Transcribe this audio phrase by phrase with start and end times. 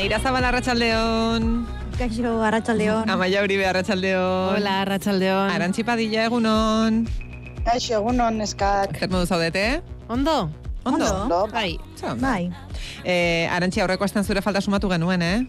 [0.00, 1.66] Aneira Zabal Arratsaldeon.
[1.98, 3.04] Kaixo, Arratsaldeon.
[3.04, 4.56] Amaia Uribe Arratsaldeon.
[4.56, 5.50] Hola, Arratsaldeon.
[5.52, 7.02] Arantzi Padilla egunon.
[7.66, 8.94] Kaixo, egunon, eskak.
[8.96, 9.82] Zer modu zaudete?
[10.08, 10.48] Ondo?
[10.88, 11.04] Ondo.
[11.04, 11.40] Ondo.
[11.52, 11.76] Bai.
[12.16, 12.48] Bai.
[13.04, 15.44] Eh, Arantzi aurreko astean zure falta sumatu genuen, eh?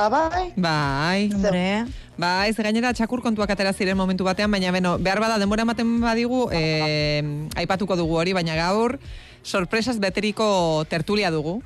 [0.00, 1.28] Abai, Bai.
[1.34, 1.84] Hombre,
[2.16, 6.00] Bai, ze gainera txakur kontuak atera ziren momentu batean, baina beno, behar bada denbora ematen
[6.00, 7.20] badigu, eh,
[7.60, 8.96] aipatuko dugu hori, baina gaur
[9.42, 11.60] sorpresas beteriko tertulia dugu.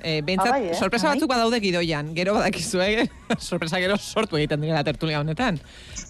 [0.00, 0.74] Eh, behintzat, Ah, bai, eh?
[0.74, 1.16] sorpresa Bai.
[1.16, 3.08] batzuk badaude gidoian, gero badakizu, eh?
[3.38, 5.58] sorpresa gero sortu egiten dira tertulia honetan.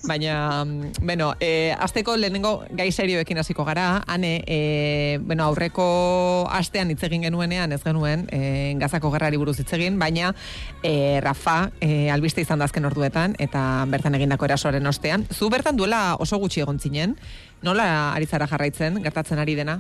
[0.05, 6.91] Baina, mm, bueno, eh, azteko lehenengo gai serioekin hasiko gara, ane, eh, bueno, aurreko astean
[6.91, 10.35] hitz egin genuenean, ez genuen, eh, gazako gerrari buruz hitz egin, baina
[10.83, 15.27] eh, Rafa eh, albiste izan da azken orduetan, eta bertan egindako erasoaren ostean.
[15.33, 17.17] Zu bertan duela oso gutxi egon zinen,
[17.63, 19.79] nola ari zara jarraitzen, gertatzen ari dena?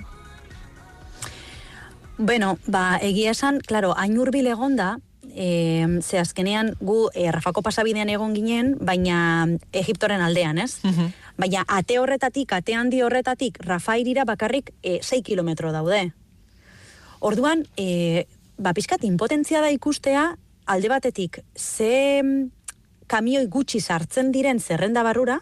[2.18, 4.98] Bueno, ba, egia esan, claro, hain hurbil egonda,
[5.36, 10.80] e, ze azkenean gu e, Rafako pasabidean egon ginen, baina Egiptoren aldean, ez?
[11.36, 16.12] Baina ate horretatik, ate handi horretatik, Rafa irira bakarrik e, 6 kilometro daude.
[17.20, 18.26] Orduan, e,
[18.56, 22.22] ba, pizkat impotentzia da ikustea, alde batetik, ze
[23.06, 25.40] kamioi gutxi sartzen diren zerrenda barrura,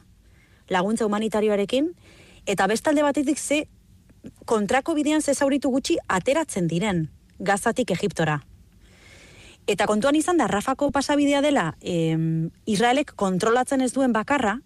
[0.68, 1.92] laguntza humanitarioarekin,
[2.46, 3.64] eta bestalde batetik ze
[4.44, 7.08] kontrako bidean ze zauritu gutxi ateratzen diren
[7.38, 8.40] gazatik Egiptora.
[9.66, 14.58] Eta kontuan izan da, Rafako pasabidea dela, em, Israelek kontrolatzen ez duen bakarra,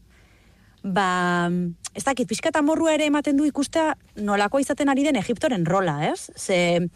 [0.83, 1.51] ba,
[1.95, 6.01] ez dakit, pixka eta morrua ere ematen du ikustea nolako izaten ari den Egiptoren rola,
[6.11, 6.31] ez?
[6.36, 6.89] Ze,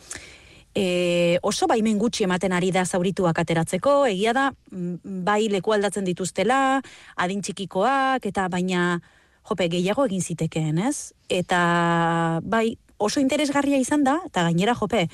[0.75, 6.81] e, oso baimen gutxi ematen ari da zaurituak ateratzeko, egia da, bai leku aldatzen dituztela,
[7.17, 9.01] adin txikikoak, eta baina,
[9.49, 11.13] jope, gehiago egin zitekeen, ez?
[11.29, 15.09] Eta, bai, oso interesgarria izan da, eta gainera, jope,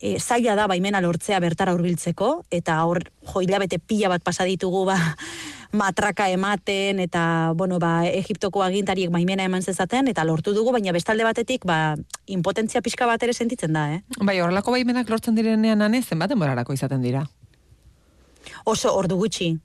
[0.00, 3.02] e, zaila da baimena lortzea bertara hurbiltzeko eta hor
[3.32, 4.96] jo hilabete pila bat pasa ditugu ba
[5.80, 11.24] matraka ematen eta bueno ba Egiptoko agintariek baimena eman zezaten eta lortu dugu baina bestalde
[11.24, 16.02] batetik ba impotentzia pixka bat ere sentitzen da eh Bai, horrelako baimenak lortzen direnean ane,
[16.02, 17.26] zenbat denborarako izaten dira?
[18.64, 19.58] oso ordu gutxi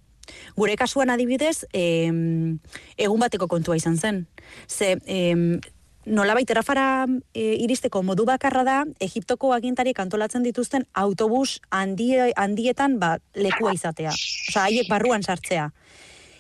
[0.55, 2.59] Gure kasuan adibidez, em,
[2.97, 4.25] egun bateko kontua izan zen.
[4.67, 5.59] Ze, em,
[6.05, 13.17] nolabait errafara e, iristeko modu bakarra da, Egiptoko agintariek antolatzen dituzten autobus handi, handietan ba,
[13.35, 14.11] lekua izatea.
[14.11, 15.71] Osa, haiek barruan sartzea.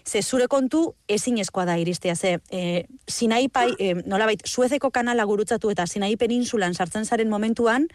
[0.03, 5.71] Ze zure kontu ezinezkoa da iristea, ze e, Sinai pai, e, nolabait, Suezeko kanala gurutzatu
[5.71, 7.87] eta Sinai peninsulan sartzen zaren momentuan,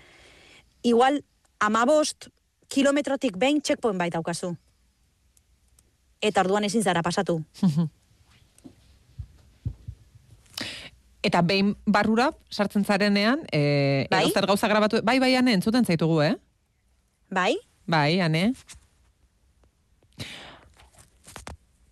[0.82, 1.21] igual
[1.60, 2.31] amabost
[2.69, 4.54] kilometrotik behin checkpoint bait daukazu.
[6.20, 7.40] Eta orduan ezin zara pasatu.
[11.28, 14.22] Eta behin barrura sartzen zarenean, e, Bai?
[14.22, 16.36] edo zer gauza grabatu, bai, bai, ane, entzuten zaitugu, eh?
[17.34, 17.56] Bai?
[17.90, 18.52] Bai, ane.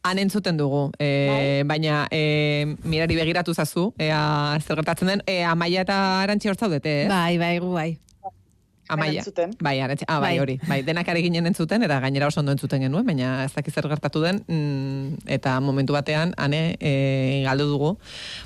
[0.06, 4.22] Han entzuten dugu, e, baina e, mirari begiratu zazu, ea
[4.62, 7.08] zer gertatzen den, e, amaia eta arantzi hor zaudete, eh?
[7.10, 7.90] Bai, bai, gu bai.
[8.88, 9.20] Amaia.
[9.20, 9.50] entzuten.
[9.60, 10.38] Bai, arantzi, ah, bai, Bai.
[10.38, 10.60] hori.
[10.68, 13.88] Bai, denak ari ginen entzuten, eta gainera oso ondo entzuten genuen, baina ez dakit zer
[13.88, 17.98] gertatu den, mm, eta momentu batean, ane, e, galdu dugu,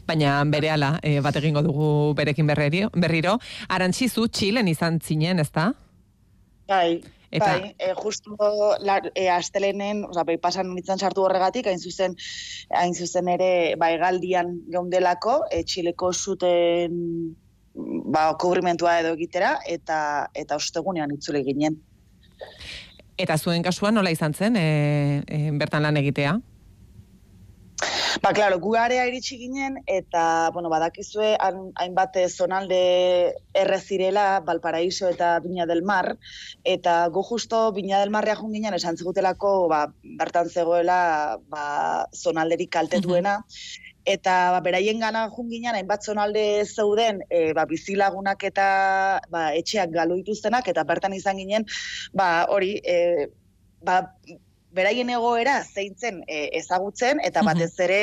[0.07, 2.91] baina berehala e, bat egingo dugu berekin berriro.
[2.95, 3.39] berriro.
[3.69, 5.75] Arantzi zu, Txilen izan zinen, ezta?
[6.69, 7.03] Bai,
[7.33, 8.35] Eta- bai, e, justu
[8.81, 12.17] la, e, astelenen, oza, bai, pasan nintzen sartu horregatik, hain zuzen,
[12.71, 17.37] hain zuzen ere, bai, galdian geundelako, e, txileko zuten
[17.75, 21.79] ba, kubrimentua edo egitera, eta eta ostegunean itzule ginen.
[23.21, 26.39] Eta zuen kasuan nola izan zen, e, e, bertan lan egitea?
[28.21, 32.81] Ba, klaro, gu area iritsi ginen, eta, bueno, badakizue, hainbat zonalde
[33.57, 36.17] errezirela, Valparaíso eta Viña del Mar,
[36.65, 42.73] eta gu justo Viña del Marrea jun ginen, esan zigutelako, ba, bertan zegoela, ba, zonalderik
[42.77, 43.39] kaltetuena,
[44.05, 48.69] eta ba, beraien gana jun ginen, hainbat zonalde zeuden, e, ba, bizilagunak eta
[49.31, 51.67] ba, etxeak galu dituztenak, eta bertan izan ginen,
[52.15, 53.29] ba, hori, e,
[53.85, 54.03] ba,
[54.75, 58.03] beraien egoera zeintzen e, ezagutzen eta batez ere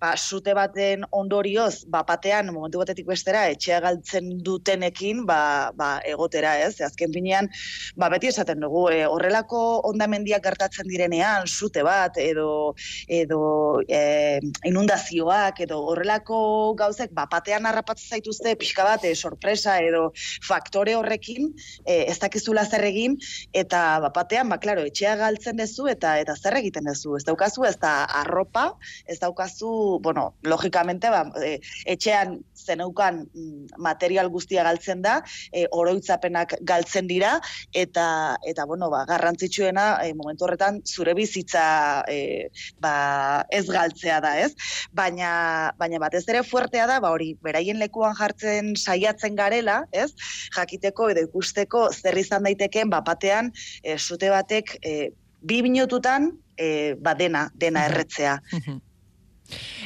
[0.00, 6.56] ba, sute baten ondorioz ba, batean momentu batetik bestera etxea galtzen dutenekin ba, ba, egotera
[6.64, 6.74] ez.
[6.86, 7.48] Azken finean
[7.96, 12.74] ba, beti esaten dugu e, horrelako ondamendiak gertatzen direnean sute bat edo
[13.08, 13.40] edo
[13.88, 16.38] e, inundazioak edo horrelako
[16.78, 20.10] gauzek ba, batean harrapatzen zaituzte pixka bat e, sorpresa edo
[20.46, 21.52] faktore horrekin
[21.84, 23.16] e, ez dakizula zer egin
[23.52, 27.16] eta ba, batean ba, claro, etxea galtzen duzu eta eta zer egiten duzu.
[27.18, 28.66] Ez daukazu ez da arropa,
[29.10, 35.22] ez daukazu duzu, bueno, logikamente, ba, e, etxean zeneukan mm, material guztia galtzen da,
[35.52, 37.40] e, oroitzapenak galtzen dira,
[37.72, 42.48] eta, eta bueno, ba, garrantzitsuena, e, momentu horretan, zure bizitza e,
[42.80, 44.54] ba, ez galtzea da, ez?
[44.92, 50.12] Baina, baina batez ere fuertea da, ba, hori, beraien lekuan jartzen saiatzen garela, ez?
[50.56, 53.52] Jakiteko edo ikusteko zer izan daitekeen, ba, batean,
[53.82, 55.12] e, sute batek, e,
[55.46, 58.40] bi minututan, e, ba, dena, dena erretzea.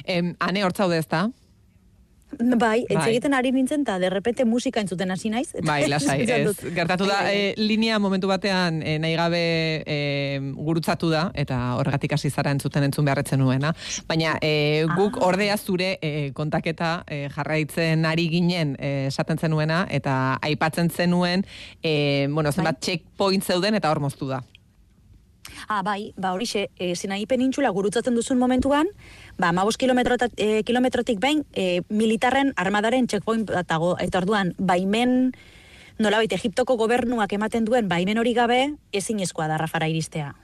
[0.05, 1.29] Em, ane hortzaude ez da?
[2.39, 3.09] Bai, ez Bai.
[3.11, 5.49] egiten ari nintzen, eta derrepente musika entzuten hasi naiz.
[5.53, 6.53] eta Bai, lasai, ez.
[6.77, 9.41] Gertatu da, e, linea momentu batean e, nahi gabe
[9.85, 9.97] e,
[10.55, 13.75] gurutzatu da, eta horregatik hasi zara entzuten entzun beharretzen nuena.
[14.07, 15.27] Baina e, guk Ah.
[15.27, 21.45] ordea zure e, kontaketa e, jarraitzen ari ginen esaten zenuena, eta aipatzen zenuen,
[21.83, 24.41] e, bueno, zenbat checkpoint zeuden, eta hor moztu da.
[25.69, 28.87] Ah, bai, ba horixe, e, Sinai penintxula gurutzatzen duzun momentuan,
[29.41, 35.33] ba, kilometrotat, e, kilometrotik behin, e, militarren armadaren checkpoint bat dago, eta orduan, baimen,
[35.99, 40.35] nolabait, Egiptoko gobernuak ematen duen, baimen hori gabe, ezinezkoa da Rafara iristea.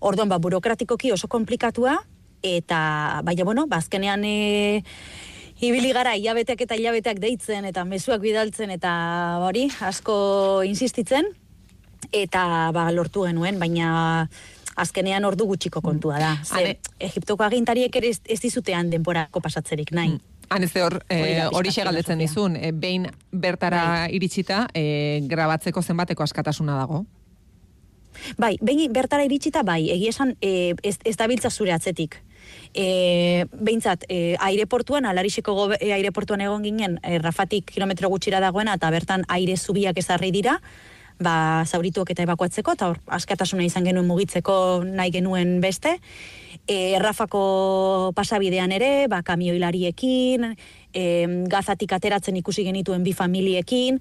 [0.00, 1.98] Orduan, ba, burokratikoki oso komplikatua,
[2.42, 4.82] eta, baina, bueno, ba, azkenean, e,
[5.60, 8.92] ibili gara hilabeteak eta hilabeteak deitzen, eta mezuak bidaltzen, eta
[9.46, 11.28] hori, asko insistitzen,
[12.10, 14.28] eta ba, lortu genuen, baina
[14.76, 16.36] azkenean ordu gutxiko kontua da.
[16.44, 20.18] Ze, Ane- Egiptoko agintariek ere ez, ez dizutean denporako pasatzerik nahi.
[20.52, 25.20] Han ez hor, Hori e, da hori pixkat galdetzen dizun, e, behin bertara iritsita, e,
[25.28, 27.06] grabatzeko zenbateko askatasuna dago.
[28.36, 32.18] Bai, behin bertara iritsita, bai, egia esan e, ez, ez dabiltza zure atzetik.
[32.74, 38.74] E, behintzat, e, aireportuan, alariseko gobe, e, aireportuan egon ginen, e, rafatik kilometro gutxira dagoena,
[38.76, 40.58] eta bertan aire zubiak ezarri dira,
[41.22, 44.54] ba, zaurituak eta ebakuatzeko, eta hor, askatasuna izan genuen mugitzeko
[44.84, 45.96] nahi genuen beste.
[46.68, 50.52] E, Rafako pasabidean ere, ba, kamioilariekin,
[50.94, 51.04] e,
[51.50, 53.98] gazatik ateratzen ikusi genituen bi familiekin,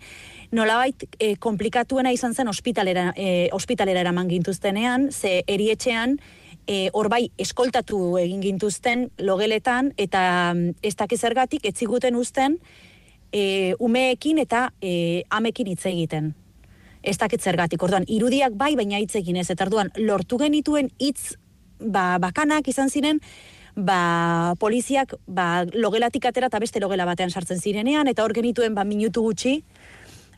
[0.51, 6.19] nolabait e, komplikatuena izan zen ospitalera, e, ospitalera eraman gintuztenean, ze erietxean,
[6.67, 12.59] e, hor bai eskoltatu egin gintuzten logeletan, eta mm, ez dakiz zergatik ez ziguten uzten
[13.31, 16.33] e, umeekin eta e, amekin hitz egiten.
[17.01, 21.35] Ez dakit zergatik, orduan, irudiak bai, baina hitz egin ez, eta orduan, lortu genituen hitz
[21.79, 23.21] ba, bakanak izan ziren,
[23.75, 28.85] ba, poliziak ba, logelatik atera eta beste logela batean sartzen zirenean, eta hor genituen ba,
[28.85, 29.61] minutu gutxi,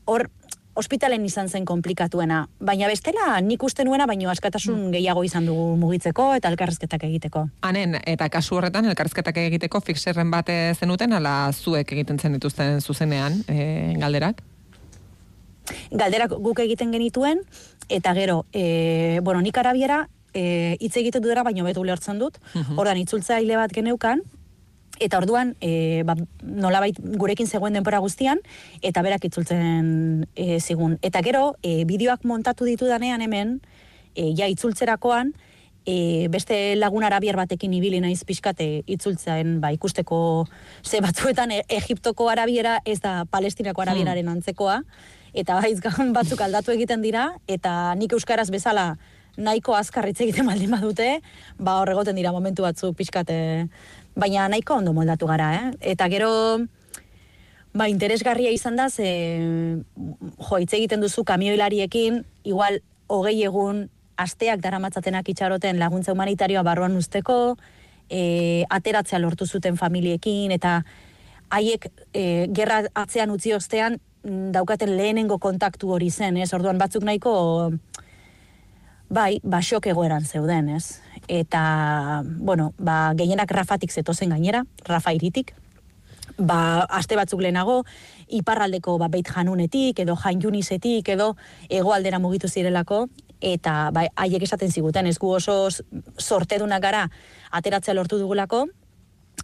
[0.06, 0.30] hor
[0.75, 2.48] ospitalen izan zen komplikatuena.
[2.63, 7.45] Baina bestela, nik uste nuena, baino askatasun gehiago izan dugu mugitzeko eta elkarrezketak egiteko.
[7.68, 13.44] Hanen, eta kasu horretan, elkarrizketak egiteko fixerren bat zenuten, ala zuek egiten zen dituzten zuzenean
[13.48, 14.42] e, galderak?
[15.92, 17.42] Galderak guk egiten genituen,
[17.89, 22.39] eta gero, e, bueno, nik arabiera, e, hitz egiten dudera, baino betu ulertzen dut,
[22.75, 24.21] ordan itzultzaile bat geneukan,
[25.00, 28.42] eta orduan, e, ba, nolabait gurekin zegoen denpora guztian,
[28.81, 31.00] eta berak itzultzen e, zigun.
[31.01, 33.57] Eta gero, e, bideoak montatu ditudanean hemen,
[34.16, 35.33] e, ja itzultzerakoan,
[35.86, 40.48] e, beste lagun arabiar batekin ibili naiz pixkate itzultzen ba, ikusteko
[40.83, 44.81] ze batzuetan e, Egiptoko arabiera ez da palestinako arabieraren antzekoa,
[45.33, 45.80] eta baiz
[46.13, 48.94] batzuk aldatu egiten dira, eta nik euskaraz bezala
[49.38, 51.09] nahiko azkar hitz egiten baldin badute,
[51.57, 53.68] ba hor egoten dira momentu batzuk pixkate,
[54.15, 55.71] baina nahiko ondo moldatu gara, eh?
[55.94, 56.30] Eta gero,
[57.74, 59.09] ba, interesgarria izan da, ze,
[59.95, 63.88] jo, hitz egiten duzu kamioilariekin, igual, hogei egun,
[64.18, 67.57] asteak daramatzatenak itxaroten laguntza humanitarioa barruan usteko,
[68.09, 70.83] e, ateratzea lortu zuten familiekin, eta
[71.54, 76.53] haiek e, gerra atzean utzi ostean daukaten lehenengo kontaktu hori zen, ez?
[76.53, 77.33] Orduan batzuk nahiko
[79.13, 81.01] bai, ba egoeran zeuden, ez?
[81.27, 85.53] Eta, bueno, ba, gehienak Rafatik zetozen gainera, Rafa iritik,
[86.37, 87.83] ba, aste batzuk lehenago,
[88.27, 91.35] iparraldeko ba, beit janunetik, edo jain junisetik, edo
[91.69, 93.07] hegoaldera mugitu zirelako,
[93.42, 95.69] eta ba, haiek esaten ziguten, ez gu oso
[96.18, 97.09] sortedunak gara
[97.51, 98.68] ateratzea lortu dugulako,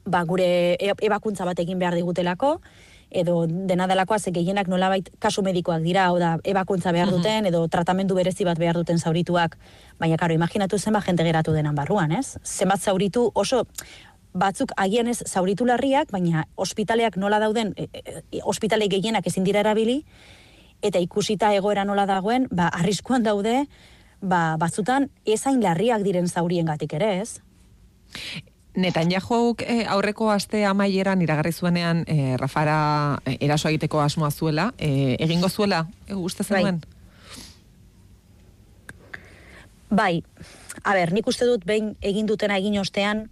[0.06, 2.60] ba, gure e- ebakuntza bat egin behar digutelako,
[3.12, 7.68] edo dena delakoa ze gehienak nolabait kasu medikoak dira, hau da, ebakuntza behar duten, edo
[7.68, 9.58] tratamendu berezi bat behar duten zaurituak,
[10.00, 12.38] baina karo, imaginatu zenbat jente geratu denan barruan, ez?
[12.44, 13.66] Zenbat zauritu oso,
[14.34, 19.44] batzuk agian ez zauritu larriak, baina ospitaleak nola dauden, e, e, e, ospitale gehienak ezin
[19.44, 20.04] dira erabili,
[20.82, 23.66] eta ikusita egoera nola dagoen, ba, arriskuan daude,
[24.22, 27.42] ba, batzutan ezain larriak diren zauriengatik ere, ez?
[28.80, 35.18] Netanyahuak eh, aurreko aste amaieran iragarri zuenean eh, Rafara eh, eraso egiteko asmoa zuela, eh,
[35.20, 36.62] egingo zuela, eh, uste Bai.
[36.62, 36.82] zenuen?
[39.90, 40.24] Bai,
[40.84, 43.26] a ber, nik uste dut behin egin dutena egin ostean,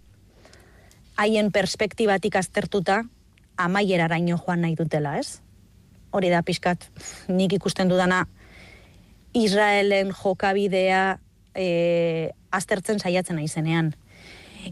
[1.16, 3.04] haien perspektibatik aztertuta,
[3.56, 5.40] amaieraraino joan nahi dutela, ez?
[6.10, 6.88] Hori da pixkat,
[7.28, 8.26] nik ikusten dudana,
[9.38, 11.18] Israelen jokabidea
[11.54, 13.92] e, aztertzen saiatzen nahi zenean.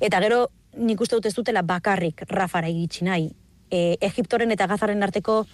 [0.00, 3.30] Eta gero, nik uste dut ez dutela bakarrik Rafara egitsi nahi.
[3.71, 5.45] E, Egiptoren eta Gazaren arteko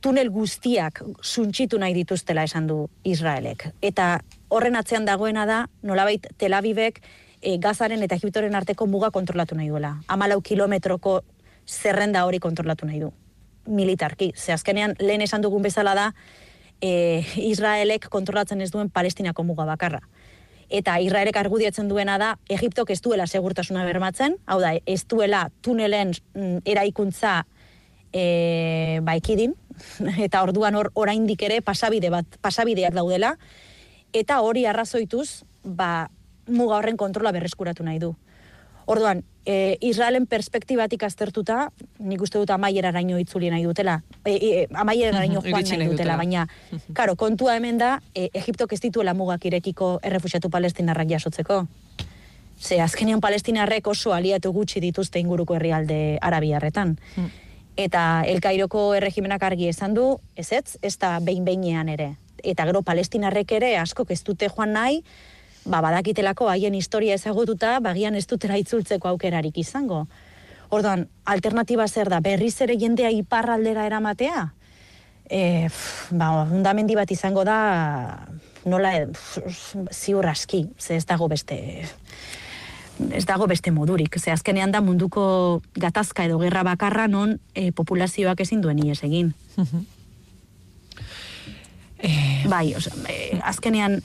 [0.00, 3.68] tunel guztiak suntxitu nahi dituztela esan du Israelek.
[3.82, 7.00] Eta horren atzean dagoena da, nolabait Tel Avivek
[7.40, 9.96] e, Gazaren eta Egiptoren arteko muga kontrolatu nahi duela.
[10.08, 11.20] Amalau kilometroko
[11.66, 13.12] zerrenda hori kontrolatu nahi du.
[13.66, 14.32] Militarki.
[14.36, 16.12] Ze azkenean, lehen esan dugun bezala da,
[16.80, 20.00] e, Israelek kontrolatzen ez duen Palestinako muga bakarra.
[20.68, 26.12] Eta Israelek argudiatzen duena da, Egiptok ez duela segurtasuna bermatzen, hau da, ez duela tunelen
[26.34, 27.46] mm, eraikuntza
[28.12, 29.54] e, baikidin,
[30.26, 33.36] eta orduan or, oraindik ere pasabide bat, pasabideak daudela,
[34.12, 36.10] eta hori arrazoituz, ba,
[36.48, 38.14] muga horren kontrola berreskuratu nahi du.
[38.88, 41.70] Orduan, e, Israelen perspektibatik aztertuta,
[42.04, 46.18] nik uste dut amaiera raino itzuli nahi dutela, e, e, amaiera raino joan nahi dutela,
[46.20, 46.44] baina,
[46.92, 51.62] karo, kontua hemen da, e, Egiptok ez dituela mugak irekiko errefusiatu palestinarrak jasotzeko.
[52.60, 56.96] Ze, azkenean palestinarrek oso aliatu gutxi dituzte inguruko herrialde arabiarretan.
[57.16, 57.28] Mm.
[57.78, 62.16] Eta elkairoko erregimenak argi esan du, ez ez, ez da behin behinean ere.
[62.42, 65.04] Eta gero palestinarrek ere asko ez dute joan nahi,
[65.68, 70.06] ba, badakitelako haien historia ezagututa, bagian ez dutera itzultzeko aukerarik izango.
[70.74, 74.48] Orduan, alternatiba zer da, berriz ere jendea iparraldera eramatea?
[75.28, 75.68] E,
[76.10, 77.58] ba, undamendi bat izango da,
[78.68, 78.92] nola,
[79.92, 81.60] ziur aski, ze ez dago beste
[83.14, 84.16] ez dago beste modurik.
[84.18, 89.30] Ze azkenean da munduko gatazka edo gerra bakarra non e, populazioak ezin duen ies egin.
[92.02, 94.00] Eh, bai, oza, e, azkenean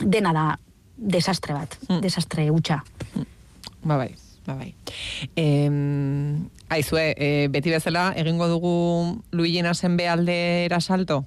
[0.00, 0.46] dena da
[1.02, 2.00] desastre bat, mm.
[2.00, 2.82] desastre utxa.
[3.14, 3.26] Mm.
[3.82, 4.14] Ba bai,
[4.46, 4.74] ba bai.
[5.34, 5.46] E,
[6.70, 8.74] aizue, e, beti bezala, egingo dugu
[9.32, 11.24] Luigena zen bealdera salto?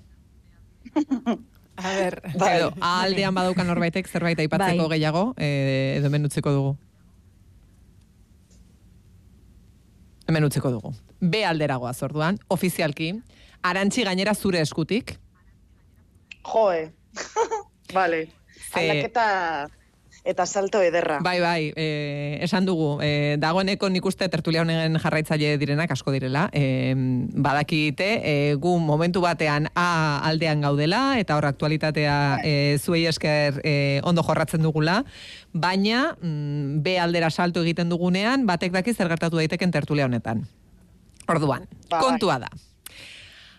[1.76, 2.54] A ber, bai.
[2.56, 4.96] edo, aldean badaukan norbaitek zerbait aipatzeko bai.
[4.96, 6.78] gehiago, e, edo menutzeko dugu.
[10.26, 10.94] Hemen utzeko dugu.
[11.20, 13.12] Be alderagoa zorduan, ofizialki,
[13.62, 15.18] arantxi gainera zure eskutik.
[16.46, 16.94] Joe,
[17.98, 18.24] vale.
[18.74, 19.26] Aldaketa
[20.26, 21.20] eta salto ederra.
[21.22, 26.48] Bai, bai, e, esan dugu, e, dagoeneko nik uste tertulia honen jarraitzaile direnak asko direla,
[26.52, 33.62] e, badakite, e, gu momentu batean A aldean gaudela, eta hor aktualitatea e, zuei esker
[33.64, 35.04] e, ondo jorratzen dugula,
[35.54, 40.48] baina mm, B aldera salto egiten dugunean, batek daki zer gertatu daiteken tertulia honetan.
[41.30, 42.50] Orduan, ba, kontua da.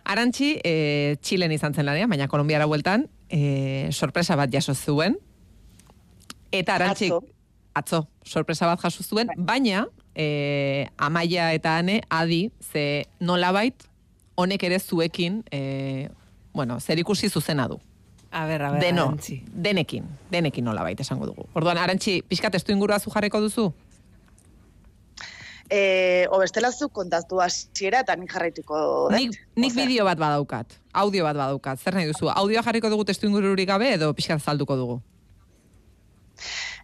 [0.06, 5.16] Arantxi, e, Txilen izan zen lanean, baina Kolombiara bueltan, e, sorpresa bat jaso zuen,
[6.52, 7.12] Eta arantzik,
[7.74, 8.06] atzo.
[8.24, 9.36] sorpresa bat jaso zuen, bai.
[9.36, 13.74] baina e, amaia eta ane adi, ze nolabait,
[14.36, 16.08] honek ere zuekin, e,
[16.54, 17.80] bueno, zer ikusi zuzena du.
[18.30, 19.42] A ber, a ber, Deno, arantzi.
[19.52, 21.46] Denekin, denekin nolabait esango dugu.
[21.54, 23.72] Orduan, arantzi, pixkat estu ingurua zu jarreko duzu?
[25.70, 31.34] E, obestela zu kontatu hasiera eta nik jarraituko Nik, nik bideo bat badaukat, audio bat
[31.36, 32.30] badaukat, zer nahi duzu?
[32.30, 35.00] Audioa jarriko dugu testu ingururik gabe edo pixkat zalduko dugu?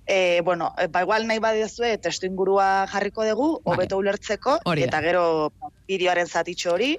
[0.06, 4.08] E, bueno, eh, ba igual nahi badezue testu ingurua jarriko dugu, hobeto vale.
[4.08, 5.52] ulertzeko, eta gero
[5.86, 6.96] bideoaren zatitxo hori.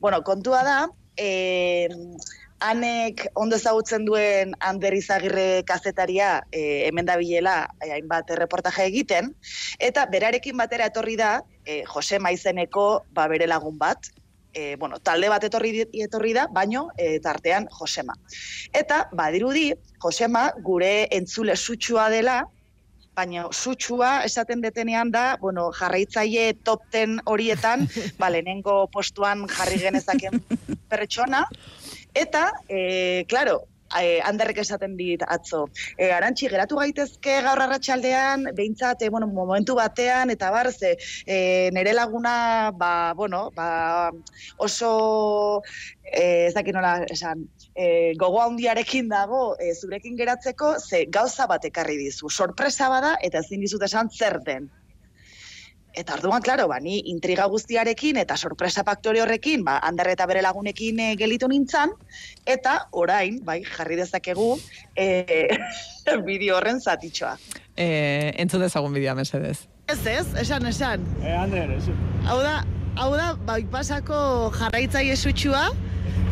[0.00, 0.78] Bueno, kontua da,
[1.16, 1.88] e,
[2.64, 9.32] anek ondo ezagutzen duen Ander Izagirre kazetaria e, hemen da bilela hainbat reportaje egiten,
[9.78, 14.08] eta berarekin batera etorri da, e, Jose Maizeneko ba, bere lagun bat,
[14.54, 18.16] e, bueno, talde bat etorri, etorri da, baino e, tartean Josema.
[18.72, 19.70] Eta, badirudi,
[20.02, 22.42] Josema gure entzule sutsua dela,
[23.14, 27.86] baina sutsua esaten detenean da, bueno, jarraitzaile top ten horietan,
[28.20, 30.40] ba, lehenengo postuan jarri genezaken
[30.90, 31.44] pertsona,
[32.14, 33.64] eta, e, claro,
[34.00, 35.64] e, handerrek esaten dit atzo.
[35.96, 40.94] E, arantxi, geratu gaitezke gaur arratsaldean behintzat, e, bueno, momentu batean, eta bar, ze,
[41.26, 44.10] e, nere laguna, ba, bueno, ba,
[44.56, 45.62] oso,
[46.04, 51.96] e, ez nola, esan, e, gogo handiarekin dago e, zurekin geratzeko, ze gauza bat ekarri
[51.98, 52.30] dizu.
[52.30, 54.70] Sorpresa bada, eta ezin dizut esan zer den.
[55.94, 60.42] Eta orduan, klaro, ba, ni intriga guztiarekin eta sorpresa faktore horrekin, ba, handar eta bere
[60.42, 61.94] lagunekin e, gelitu nintzan,
[62.50, 64.48] eta orain, bai, jarri dezakegu,
[64.98, 65.46] e,
[66.26, 67.36] bideo horren zatitxoa.
[67.78, 67.86] E,
[68.42, 69.68] entzun dezagun bidea, mesedez.
[69.86, 71.06] Ez ez, esan, esan.
[71.22, 71.86] E, Ander, ez.
[72.26, 72.56] Hau da,
[72.98, 75.68] hau da, bai, pasako jarraitzai esutxua,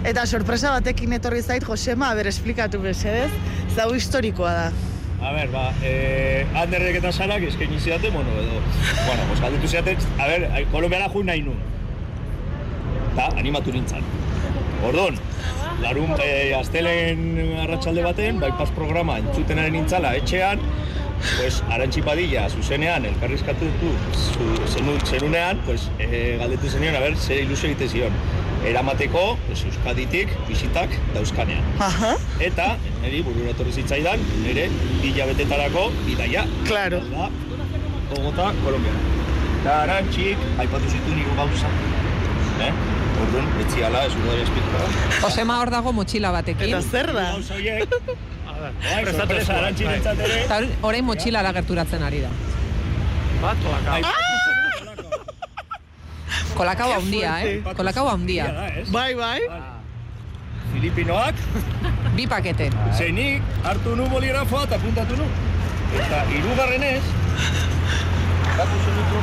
[0.08, 3.30] eta sorpresa batekin etorri zait, Josema, ber, esplikatu mesedez,
[3.76, 4.91] zau historikoa da.
[5.22, 8.60] A ber, ba, eh, Anderrek eta Sarak eskaini zidaten, bueno, edo,
[9.06, 11.58] bueno, pues galdetu zidaten, a ber, Kolombiara jun nahi nun.
[13.12, 14.04] Eta animatu nintzen.
[14.86, 15.18] Orduan,
[15.82, 20.62] larun eh, astelen arratsalde baten, bypass programa entzutenaren nintzala etxean,
[21.36, 27.16] pues Arantxi Padilla zuzenean elkarrizkatu du zu, zenu, zenunean, pues eh, galdetu zenion, a ber,
[27.16, 28.41] ze ilusio egite zion.
[28.64, 31.64] Eramateko, pues, Euskaditik, bisitak dauzkanean.
[31.82, 34.68] Aha, Eta, niri burura etorri zitzaidan, nire
[35.02, 36.44] hilabetetarako bidaia.
[36.68, 37.00] Claro.
[37.10, 37.28] Da,
[38.12, 38.92] Bogota, Kolombia.
[39.62, 41.70] Eta arantxik, aipatu zitu nigo gauza.
[42.62, 42.70] Eh?
[43.22, 44.86] Orduan, etziala, ez urdari espituko.
[45.22, 46.68] Josema hor dago motxila batekin.
[46.68, 47.26] eta zer da?
[47.32, 47.88] Gauza horiek,
[49.82, 50.00] bai,
[50.48, 52.30] hor- orain motxilara gerturatzen ari da.
[53.42, 53.56] Bat,
[56.62, 56.84] kolaka.
[56.84, 57.74] Ai, Kolakau handia, eh?
[57.76, 58.44] Kolakau handia.
[58.54, 58.88] da, ez?
[58.94, 59.40] Bai, bai.
[60.72, 61.34] Filipinoak,
[62.16, 62.70] Bi pakete.
[62.96, 65.26] zenik hartu nu boligrafoa eta puntatu nu.
[65.92, 67.02] Eta hirugarrenez,
[68.56, 69.18] Batu zenutu.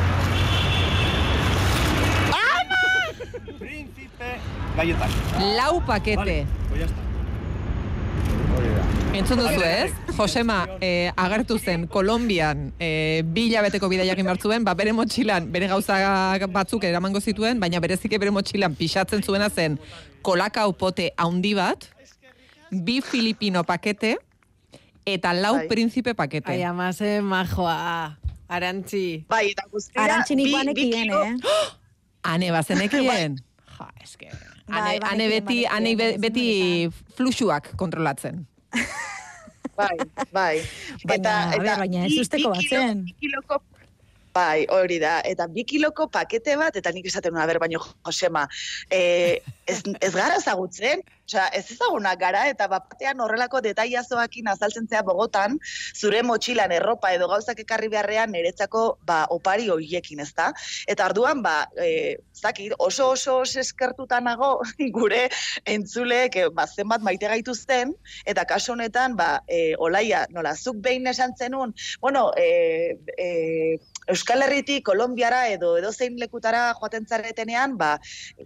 [3.58, 4.30] Príncipe
[4.76, 5.10] galletak.
[5.58, 6.16] Lau pakete.
[6.16, 7.09] Vale, pues ya está.
[9.20, 9.90] Entzun duzu ez?
[10.16, 15.44] Josema eh, agertu zen Kolombian eh, bi hilabeteko bidaia egin behar zuen, ba, bere motxilan,
[15.52, 15.98] bere gauza
[16.48, 19.76] batzuk eramango zituen, baina berezike bere motxilan pixatzen zuena zen
[20.24, 21.84] kolakau pote haundi bat,
[22.72, 24.14] bi filipino pakete,
[25.04, 25.66] eta lau Bai.
[25.68, 26.54] prinsipe pakete.
[26.54, 28.16] Ai, ama, ze majoa.
[28.48, 29.26] Arantzi.
[29.28, 30.06] Bai, eta guztira...
[30.06, 31.36] Arantxinik bi- bi banekien, eh?
[32.32, 33.36] Ane bazenekien.
[33.80, 34.26] Ja, eske.
[34.68, 36.48] Bai, Ane, ane beti, ane beti
[37.16, 38.42] fluxuak kontrolatzen.
[39.80, 39.98] Bai,
[40.36, 40.56] bai.
[41.08, 43.04] Baina, a ber, baina ez usteko kilo- batzen.
[43.08, 43.60] bi kiloko
[44.34, 45.20] Bai, hori da.
[45.26, 48.46] Eta bi kiloko pakete bat, eta nik esaten nuen, a ber, baino, Josema,
[48.90, 55.02] eh, ez, ez gara ezagutzen, Osea, ez ezaguna gara, eta batean horrelako detaiazoakin azaltzen zea
[55.06, 55.58] Bogotan,
[55.94, 60.48] zure motxilan erropa edo gauzak ekarri beharrean niretzako ba, opari hoiekin, ezta?
[60.90, 64.50] Eta arduan, ba, e, zakit, oso oso eskertuta nago
[64.98, 65.28] gure
[65.70, 67.94] entzuleek e, ba, zenbat maite gaituzten,
[68.26, 73.30] eta kasu honetan, ba, e, olaia, nola, zuk behin esan zenun, bueno, e, e,
[74.08, 77.92] Euskal Herritik, Kolombiara edo edozein lekutara joaten zaretenean, ba,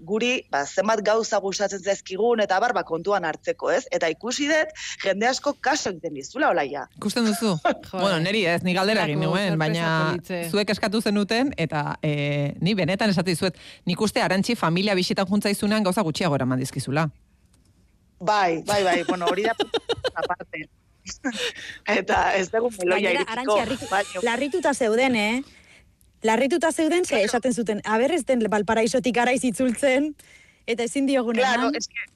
[0.03, 3.85] guri ba, zenbat gauza gustatzen zaizkigun eta bar, ba, kontuan hartzeko, ez?
[3.95, 6.87] Eta ikusi dut, jende asko kaso egiten dizula, olaia.
[6.99, 7.55] Ikusten duzu?
[7.93, 10.17] bueno, neri ez, ni galdera egin nuen, baina
[10.51, 15.87] zuek eskatu zenuten, eta e, ni benetan esate dizuet, nik uste arantxi familia bisitan juntzaizunean
[15.87, 17.09] gauza gutxiago eraman dizkizula.
[18.25, 19.55] Bai, bai, bai, bueno, hori da
[20.21, 20.69] aparte.
[21.99, 24.23] Eta ez dugu meloia iritsiko.
[24.23, 25.43] larrituta zeuden, eh?
[26.23, 30.15] Larrituta zeuden, ze esaten zuten, aber ez den balparaisotik araiz itzultzen,
[30.67, 32.14] eta ezin diogun Claro, es que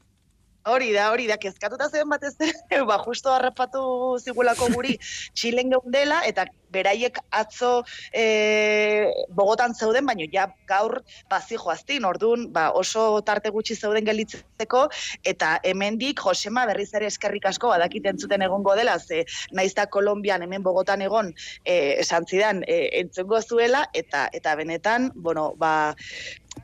[0.71, 3.83] hori da, hori da, kezkatuta zen batez ere, ba, justo harrapatu
[4.23, 4.97] zigulako guri
[5.35, 10.99] Txilen geundela, eta beraiek atzo e, Bogotan zeuden, baino ja gaur
[11.31, 14.85] bazi joaztin, orduan ba, oso tarte gutxi zeuden gelditzeko,
[15.25, 20.63] eta hemendik Josema berriz ere eskerrik asko badakit entzuten egongo dela, ze naizta Kolombian hemen
[20.67, 21.33] Bogotan egon
[21.65, 25.95] e, esan zidan e, entzungo zuela, eta eta benetan, bueno, ba,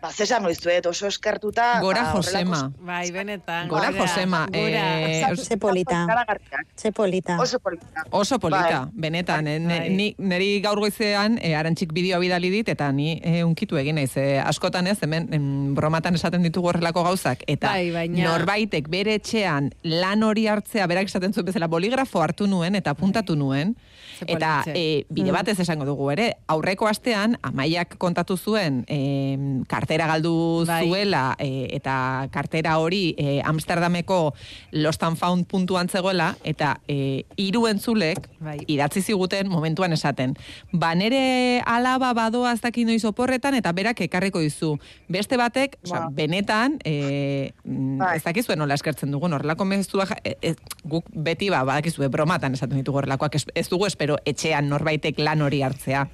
[0.04, 1.80] ba, zesan noizuet, oso eskertuta.
[1.80, 2.72] Gora ba, horrelako Josema.
[2.84, 3.68] Bai, benetan.
[3.68, 5.00] Gora Josema, Gora.
[5.00, 7.38] eh, os- Ze polita, Ikaragarriak, ze polita.
[7.40, 8.04] Oso polita.
[8.10, 9.46] Oso polita, benetan.
[9.46, 9.88] eh, Bai.
[9.90, 14.12] ni, neri gaur goizean e, arantxik bideoa bidali dit, eta ni e, unkitu egin naiz.
[14.16, 17.42] E, askotan ez, hemen em, bromatan esaten ditugu horrelako gauzak.
[17.46, 22.46] Eta Bai, baina- norbaitek bere etxean lan hori hartzea, berak esaten zuen bezala, boligrafo hartu
[22.46, 23.74] nuen eta puntatu nuen.
[23.74, 23.93] Ze
[24.26, 30.64] Eta e, bide batez esango dugu ere, aurreko astean, amaiak kontatu zuen, e, kartera galdu
[30.66, 30.84] Bai.
[30.86, 34.34] zuela, e, eta kartera hori e, Amsterdameko
[34.72, 38.58] Lost and Found puntuan zegoela, eta e, hiru entzulek Bai.
[38.66, 40.36] idatzi ziguten momentuan esaten.
[40.72, 44.76] Ba nere alaba badoa ez dakit noiz oporretan, eta berak ekarriko dizu.
[45.08, 46.08] Beste batek, Ba.
[46.12, 48.16] benetan, e, mm, Bai.
[48.16, 52.78] ez dakizuen nola eskertzen dugun, horrelako mezua, e, e, guk beti ba, badakizue bromatan esaten
[52.78, 56.06] ditugu horrelakoak, ez, ez dugu espero etxean norbaitek lan hori hartzea.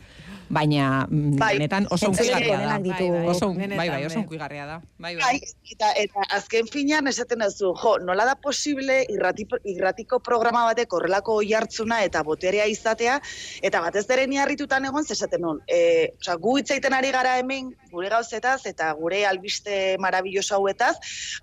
[0.51, 1.53] Baina, mm, Bai.
[1.55, 2.79] benetan oso unkigarria da.
[2.83, 3.27] Bai, bai.
[3.31, 4.81] Oso, Benetan, bai, bai, oso unkigarria da.
[4.99, 5.23] Bai, bai.
[5.23, 5.39] Bai,
[5.71, 11.37] eta, eta azken finean esaten duzu, jo, nola da posible irrati, irratiko programa batek horrelako
[11.39, 13.21] oi hartzuna eta boterea izatea,
[13.63, 17.39] eta batez ere ni harritutan egon, ze esaten nun, e, osea, gu hitzaiten ari gara
[17.39, 20.97] hemen gure gauzetaz eta gure albiste marabilloso hauetaz,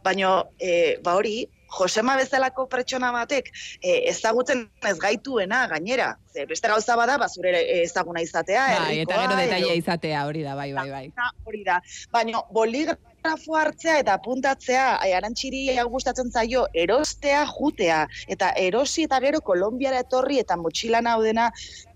[0.03, 3.51] baino, e, ba hori, Josema bezalako pertsona batek
[3.81, 6.13] e, ezagutzen ez gaituena gainera.
[6.33, 10.43] Ze beste gauza bada, ba zure e, ezaguna izatea, Bai, eta gero detaila izatea hori
[10.45, 11.05] da, bai, bai, bai.
[11.45, 11.79] Hori da.
[12.13, 19.41] Baina boligrafo hartzea eta apuntatzea, ai, arantxiri gustatzen zaio, erostea, jutea, eta erosi eta gero
[19.41, 21.51] Kolombiara etorri eta motxilan hau dena,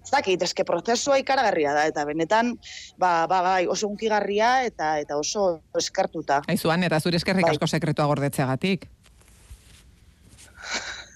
[0.07, 2.55] zakit, eske prozesua ikaragarria da, eta benetan,
[2.97, 6.41] ba, ba, bai, oso unkigarria eta eta oso eskartuta.
[6.51, 7.55] Aizuan, eta zure eskerrik Bai.
[7.55, 8.89] asko sekretua gordetzeagatik.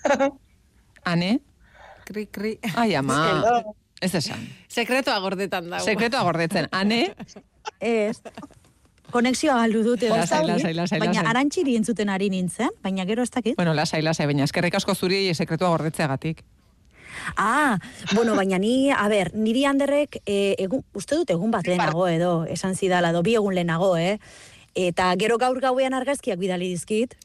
[1.11, 1.39] Ane?
[2.05, 2.57] Kri, kri.
[2.75, 3.17] Ai, ama.
[4.05, 4.41] Ez esan.
[4.69, 5.83] Sekretua gordetan dago.
[5.85, 6.67] Sekretua gordetzen.
[6.71, 7.15] Ane?
[7.79, 8.19] Ez.
[9.11, 10.09] Konexioa galdu dute.
[10.09, 10.51] Lasai, dakit.
[10.51, 11.29] lasai, lasai, Baina lasai.
[11.31, 13.55] arantxiri entzuten ari nintzen, baina gero ez dakit.
[13.55, 16.43] Bueno, lasai, lasai, baina eskerrik asko zuri sekretua gordetzeagatik.
[17.37, 17.77] Ah,
[18.13, 22.33] bueno, baina ni, a ber, niri handerrek, e, egun, uste dut egun bat lehenago edo,
[22.51, 24.17] esan zidala, do bi egun lehenago, eh?
[24.75, 27.15] Eta gero gaur gauean argazkiak bidali dizkit.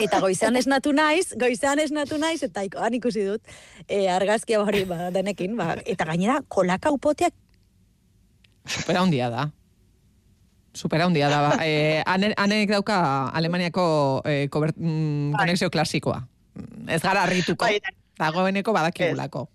[0.00, 3.42] Eta goizean esnatu naiz, goizean esnatu naiz, eta ikoan ikusi dut,
[3.88, 7.34] e, argazkia hori ba, denekin, ba, eta gainera kolaka upoteak
[8.64, 9.50] Supera handia da.
[10.72, 11.40] Supera handia da.
[11.42, 11.58] Ba.
[11.66, 16.22] E, ane, anek dauka Alemaniako e, konexio klasikoa.
[16.88, 17.66] Ez gara harrituko.
[17.66, 19.48] Bai, eta- Dagoeneko badakigulako.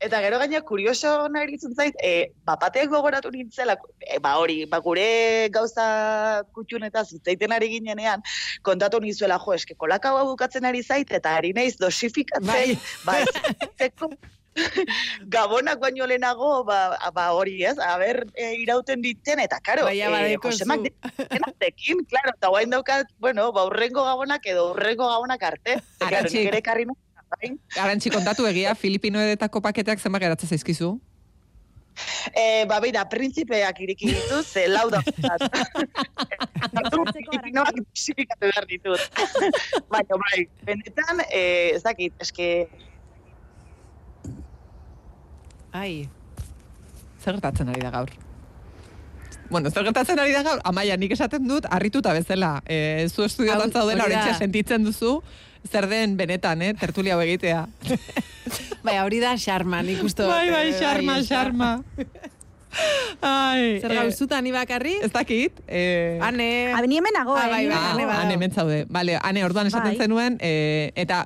[0.00, 4.78] Eta gero gaina kurioso nahi ditzen zait, e, bapateak gogoratu nintzela, e, ba hori, ba
[4.84, 8.22] gure gauza kutxunetaz zitzaiten ari ginenean,
[8.62, 13.24] kontatu nizuela, jo, eske kolaka hau bukatzen ari zait, eta ari naiz dosifikatzen, Bai.
[13.26, 14.12] ba,
[15.34, 20.52] gabonak baino lehenago, ba, ba hori ez, aber e, irauten ditzen, eta karo, Baina badeko
[20.52, 20.62] zu.
[20.62, 20.86] Josemak
[21.34, 26.40] denatekin, claro, eta guain daukat, bueno, ba urrengo gabonak edo urrengo gabonak arte, Arantxik.
[26.40, 26.88] nik ere ekarri
[27.28, 27.74] nuen, bai.
[27.74, 30.96] Garantzi kontatu egia, Filipinoedetako paketeak zenbat geratzen zaizkizu?
[32.30, 35.00] Eh, ba, beira, printzipeak iriki dituz, ze lau da.
[37.18, 39.22] Filipinoak dosifikatu behar ditut.
[39.92, 42.68] Baina, bai, benetan, eh, ez dakit, eske,
[45.72, 46.08] Ai.
[47.22, 48.10] Zer gertatzen ari da gaur?
[49.50, 50.62] Bueno, zer gertatzen ari da gaur?
[50.68, 52.58] Amaia, nik esaten dut, harrituta bezala.
[52.64, 55.18] E, zu estudiotan zaudela horretxe sentitzen duzu,
[55.70, 56.74] zer den benetan, eh?
[56.78, 57.66] Tertulia egitea.
[58.84, 61.70] Bai, hori da xarma, nik dut, bai, bai, eh, xarma, xarma.
[63.20, 64.94] Ai, Zer eh, gauzuta ni bakarri?
[65.02, 65.52] Ez dakit.
[65.66, 66.72] Eh, Ane.
[66.76, 68.22] Abeni hemen nago, Ah, eh, bai, ni bai, Ah, ane badago.
[68.24, 68.86] ane hemen zaude.
[68.88, 69.98] Vale, ane orduan esaten Bai.
[69.98, 71.24] zenuen, e, eta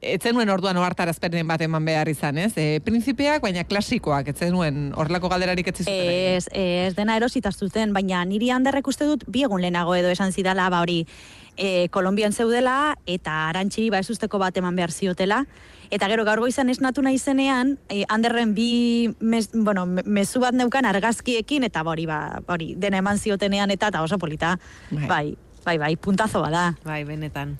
[0.00, 2.52] ez zenuen orduan ohartarazpenen bat eman behar izan, ez?
[2.56, 6.00] E, prinzipeak, baina klasikoak, ez zenuen horrelako galderarik ez zizuten.
[6.00, 6.36] egin.
[6.36, 10.32] Ez, ez dena erositaz zuten, baina niri handerrek uste dut bi egun lehenago edo esan
[10.32, 11.06] zidala, ba hori,
[11.56, 15.44] e, Kolombian zeudela eta arantxiri ba ez usteko bat eman behar ziotela.
[15.90, 20.54] Eta gero gaur goizan esnatu nahi zenean, e, handerren bi mez, bueno, me- mezu bat
[20.54, 24.58] neukan argazkiekin, eta hori, ba, hori, dena eman ziotenean eta, eta oso polita.
[24.90, 25.06] Bai.
[25.06, 26.74] Bai, bai, bai, puntazo bada.
[26.84, 27.58] Bai, benetan.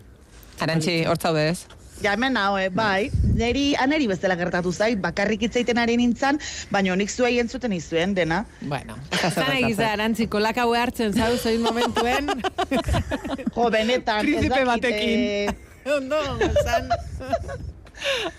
[0.61, 1.66] Arantxi, hor ez?
[2.02, 6.38] Ja hemen hau, eh, bai, neri, aneri bezala gertatu zait, bakarrik itzaiten ari nintzen,
[6.70, 8.44] baina nik zuei entzuten izuen dena.
[8.61, 9.92] Bueno, Zan egiz da, gertatzen.
[9.92, 12.28] arantzi, kolaka hau hartzen zau zoin momentuen.
[13.56, 15.20] Jo, benetan, ez dakit, batekin.
[15.20, 16.18] eh, Ondo,
[16.64, 16.90] zan.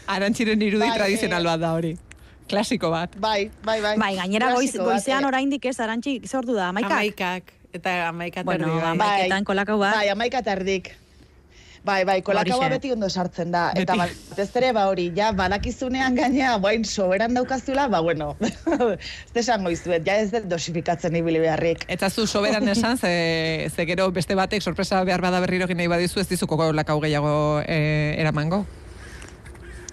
[0.08, 1.50] Arantxiren irudi Bai, tradizional eh.
[1.50, 1.94] bat da hori.
[2.48, 3.16] Klasiko bat.
[3.20, 3.96] bai, bai, bai.
[4.00, 5.28] Bai, gainera goiz, bat, goizean eh.
[5.28, 6.92] oraindik ez, arantxi, zordu da, amaikak?
[6.94, 7.54] Amaikak.
[7.74, 8.92] Eta amaika Bueno, terdi, bai.
[8.94, 9.96] amaiketan kolakau bat.
[9.98, 10.94] Bai, amaika tardik.
[11.88, 13.68] Bai, bai, kolakaua beti ondo sartzen da.
[13.76, 13.86] Beti.
[13.86, 19.72] Eta batez ere, ba hori, ja, badakizunean gaina, guain soberan daukazula, ba bueno, ez esango
[19.72, 21.86] izuet, ja ez dut dosifikatzen ibili beharrik.
[21.94, 26.20] Eta zu soberan esan, ze, ze gero beste batek sorpresa behar bada berriro nahi badizu,
[26.20, 27.80] ez dizuko lakau gehiago e,
[28.20, 28.66] eramango.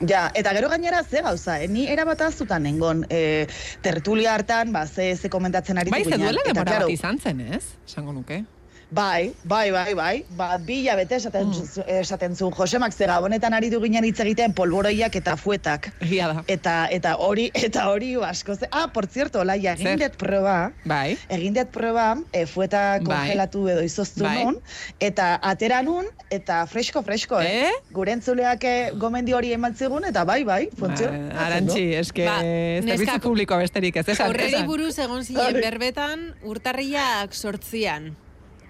[0.03, 1.69] Ja, eta gero gainera ze gauza, eh?
[1.69, 3.47] ni erabata zutan nengon, eh,
[3.83, 7.65] tertulia hartan, ba, ze, ze komentatzen ari Bai, ze duela demora bat izan zen, ez?
[7.87, 8.43] Esango nuke.
[8.95, 10.25] Bai, bai, bai, bai.
[10.39, 11.83] Ba, bi hilabete esaten, Mm.
[11.99, 15.89] esaten zuen Josemak ze gabonetan ari du ginen hitz egiten polboroiak eta fuetak.
[16.01, 16.45] Egia da.
[16.47, 18.69] Eta eta hori eta hori asko ze.
[18.71, 20.71] Ah, por cierto, Laia, egin dut proba.
[20.85, 21.19] Bai.
[21.29, 23.05] Egin dut proba, e, fueta Bai.
[23.05, 24.45] kongelatu edo izoztu Bai.
[24.45, 24.61] nun,
[25.01, 27.65] eta atera nun, eta fresko, fresko, eh?
[27.67, 27.73] Eh?
[27.91, 31.11] Gure entzuleak eh, gomendi hori eman zigun, eta bai, bai, funtzio.
[31.11, 35.63] Ba, Arantxi, eske Ba, zerbitzu neskak- publikoa besterik ez, Horreri buruz egon ziren Bai.
[35.63, 38.15] berbetan urtarriak sortzian.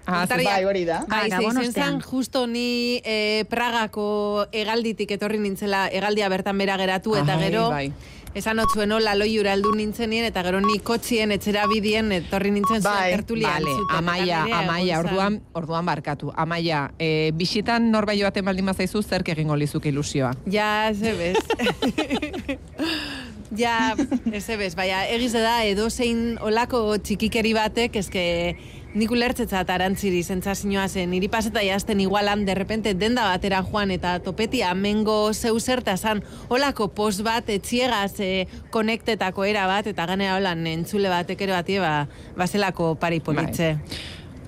[0.07, 0.99] Ah, Urtarriak- Bai, hori da.
[1.09, 1.73] Bai, Ah, ostean.
[1.73, 7.69] zen justo ni e, Pragako egalditik etorri nintzela, egaldia bertan bera geratu, eta Ai, gero,
[7.71, 7.91] bai.
[8.35, 12.93] esan otzuen hola loiura aldu nintzenien, eta gero ni kotxien etxera bidien etorri nintzen zuen
[12.93, 16.31] Bai, tertulia Vale, amaia, amaia, orduan, orduan barkatu.
[16.35, 20.35] Amaia, e, bisitan norbait baten baldin bazaizu, zerk egingo lizuke ilusioa.
[20.45, 21.37] Ja, ez ebez.
[23.55, 23.95] ja,
[24.31, 28.25] ez ebez, baina egiz da, edo zein olako txikikeri batek, eske
[28.95, 34.61] nik ulertzetzat arantziri zentzazioa zen, niri paseta jazten igualan, derrepente denda batera joan eta topeti
[34.63, 40.63] amengo zeu zerta zan, olako post bat, etxiegaz e, konektetako era bat, eta ganea holan
[40.71, 42.07] entzule batek ere batie, ba,
[42.39, 43.75] bazelako pari politze.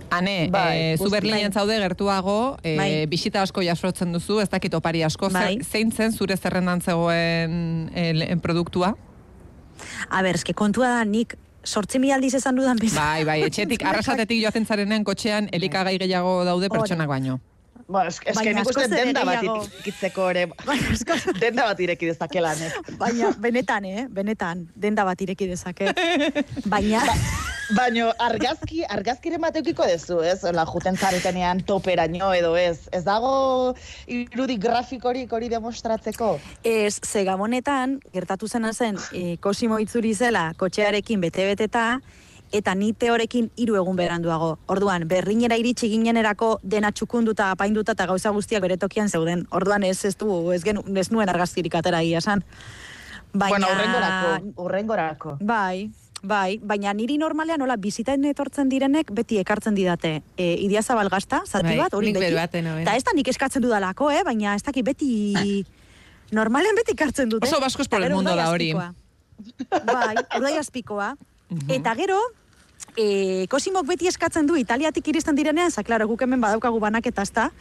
[0.10, 1.60] Ane, Bai, eh, zu guzti- Berlinen bai.
[1.60, 3.06] zaude gertuago, eh, Bai.
[3.12, 5.60] bisita asko jasotzen duzu, ez dakit opari asko, Bai.
[5.62, 8.96] zein zen zure zerrendan zegoen lehen produktua?
[10.10, 11.36] A ber, eske kontua da nik
[11.68, 13.12] sortzi mila aldiz esan dudan bezala.
[13.12, 17.40] Bai, bai, etxetik, arrasatetik joaten zarenean kotxean elikagai gehiago daude pertsonak baino.
[17.88, 20.42] Bueno, eske, eske Baina nik uste askoz ere denda bat irekitzeko ere,
[21.40, 22.80] denda bat ireki dezakela nek.
[23.02, 24.08] Baina, benetan, eh?
[24.12, 25.94] Benetan, denda bat ireki dezake.
[26.74, 27.06] Baina,
[27.78, 30.42] Baina argazki, argazkiren bat eukiko dezu, ez?
[30.48, 32.90] Ola, juten zaretenean toperaino edo ez.
[32.92, 33.32] Ez dago
[34.12, 36.36] irudi grafikorik hori demostratzeko?
[36.68, 41.88] ez, ze gabonetan, gertatu zena zen, e, Kosimo itzuri zela, kotxearekin bete-beteta,
[42.52, 44.58] eta ni teorekin hiru egun beranduago.
[44.72, 49.46] Orduan, berrinera iritsi ginenerako dena txukunduta, apainduta eta gauza guztiak bere tokian zeuden.
[49.52, 52.44] Orduan ez ez du, ez, genu, ez nuen argazkirik atera egia esan.
[53.34, 53.58] Baina...
[53.58, 55.38] Bueno, urrengorako, urrengorako.
[55.42, 55.90] Bai,
[56.24, 60.22] bai, baina niri normalean nola bizitain etortzen direnek beti ekartzen didate.
[60.38, 62.36] E, idia zabalgazta, zati Bai, bat, hori nik beti.
[62.36, 62.86] baten hoben.
[62.88, 64.24] Eta ez da nik eskatzen dudalako, eh?
[64.24, 65.66] baina ez dakit beti...
[66.28, 67.48] Normalean beti ekartzen dute.
[67.48, 68.74] Oso vascos por el mundo da hori.
[68.74, 70.16] Bai,
[71.50, 71.76] urdaiazpikoa.
[71.76, 72.20] Eta gero,
[72.98, 77.52] e, Kosimok beti eskatzen du Italiatik iristen direnean, za, klaro, guk hemen badaukagu banaketa, ezta?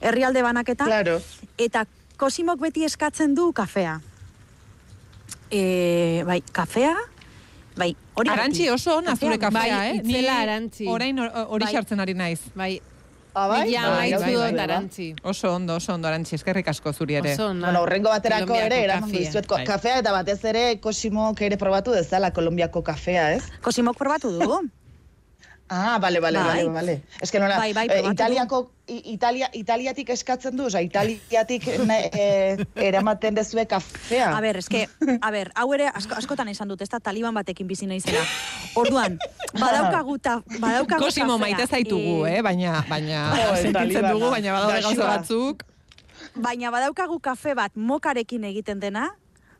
[0.00, 0.84] Herrialde banaketa.
[0.84, 1.20] Claro.
[1.58, 4.00] Eta Kosimok beti eskatzen du kafea.
[5.50, 6.94] E, bai, kafea,
[7.76, 8.38] bai, hori beti.
[8.40, 10.02] Arantxi oso ona zure Kafea, kafea, bai, eh?
[10.02, 10.86] Ni Arantxi.
[10.88, 11.72] Orain hor- hori Bai.
[12.00, 12.40] ari naiz.
[12.54, 12.80] Bai,
[13.34, 13.70] Ah, bai?
[13.72, 14.60] ja Bai, bai, bai, dut bai.
[14.64, 15.14] arantzi.
[15.22, 17.32] Oso ondo, oso ondo, Arantxi, eskerrik asko zuri ere.
[17.32, 17.66] Oso ona.
[17.68, 19.20] Bueno, horrengo baterako ere, eraman kafea.
[19.26, 19.64] dizuet ko- Bai.
[19.66, 23.42] kafea, eta batez ere Kosimok ere probatu dezala Kolombiako kafea, ez?
[23.62, 24.60] Kosimok probatu du.
[25.68, 26.66] Ah, bale, bale, Bai.
[26.66, 27.02] bale, bale.
[27.20, 28.02] Ez que nola, Bai, bai, eh.
[28.10, 34.36] Italiako, Italia, Italiatik eskatzen du, oza, Italiatik ne, eh, eramaten dezue kafea.
[34.36, 34.82] A ber, eske,
[35.20, 38.20] a ber, hau ere asko, askotan esan dut, ez da taliban batekin bizi naizela.
[38.76, 39.16] Orduan,
[39.54, 41.56] badaukagu ta, badaukagu Kosimo kafea.
[41.56, 42.42] maite zaitugu, eh?
[42.42, 43.24] Baina, baina,
[43.56, 44.12] sentitzen talibana.
[44.12, 45.16] dugu, baina badaude gauza Gaxua.
[45.16, 45.64] batzuk.
[46.36, 49.08] Baina badaukagu kafe bat mokarekin egiten dena,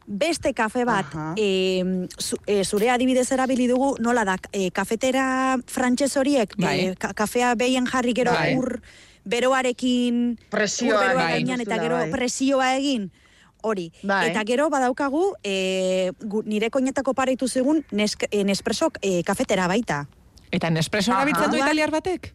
[0.07, 1.35] beste kafe bat Aha.
[1.37, 6.79] e, zu, e, zure adibidez erabili dugu, nola da, e, kafetera frantses horiek, Bai.
[6.81, 8.57] e, ka, kafea behien jarri gero Bai.
[8.57, 8.81] ur
[9.25, 11.33] beroarekin, Presioa ur beroa bai.
[11.33, 12.11] gainean eta duzula, gero bai.
[12.11, 13.11] presioa egin,
[13.63, 13.93] hori.
[14.03, 14.31] Bai.
[14.31, 18.45] Eta gero badaukagu, e, gu, nire koinetako pareitu zegun, nesk, e,
[19.03, 20.07] e, kafetera baita.
[20.51, 21.21] Eta Nespresso Aha.
[21.21, 22.35] gabiltzen du italiar batek?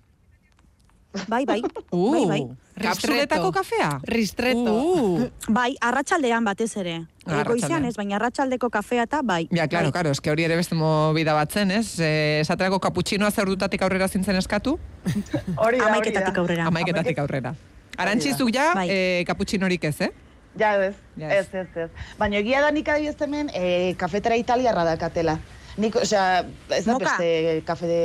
[1.27, 1.61] Bai, bai.
[1.91, 2.41] Uh, bai, bai.
[2.83, 3.99] kapsuletako kafea?
[4.03, 4.73] Ristretto.
[4.73, 6.97] Uh, Bai, arratsaldean batez ere.
[7.25, 7.47] Arratsaldean.
[7.47, 9.47] goizean ez, baina arratsaldeko kafea eta bai.
[9.51, 9.95] Ja, claro, bai.
[9.95, 11.99] claro, eske hori ere beste movida bat zen, ez?
[11.99, 14.77] Eh, esaterako kaputxinoa zer dutatik aurrera zintzen eskatu?
[15.65, 15.89] Hori da, da.
[15.89, 16.67] Amaiketatik aurrera.
[16.69, 17.55] Amaiketatik aurrera.
[17.97, 18.87] Arantxi zuk ja, Bai.
[18.91, 20.11] eh, kaputxinorik ez, eh?
[20.57, 21.89] Ja, ez, Ja, ez, ez, ez.
[22.17, 25.39] Baina egia da nik adibidez hemen eh, kafetera italiarra dakatela.
[25.77, 28.01] Nik, osea, ez da beste kafe de...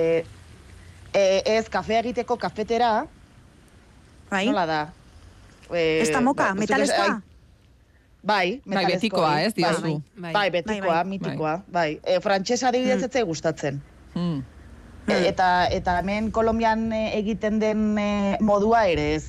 [1.13, 3.07] Eh, ez, kafea egiteko kafetera,
[4.31, 4.47] Bai.
[4.47, 4.81] nola da?
[5.73, 7.05] Eh, Ez da moka, ba, zuk ez- metalezkoa?
[7.15, 7.21] ai,
[8.25, 9.83] Bai, Bai, betikoa, ez, diozu.
[9.83, 10.33] Bai, Bai.
[10.33, 11.09] bai, betikoa, Bai, bai.
[11.11, 12.01] mitikoa, bai.
[12.05, 13.27] E, frantsesa adibidez Mm.
[13.27, 13.83] gustatzen.
[14.15, 14.45] Hmm.
[15.09, 19.25] E, eta, eta hemen Kolombian eh, egiten den eh, modua ere ez.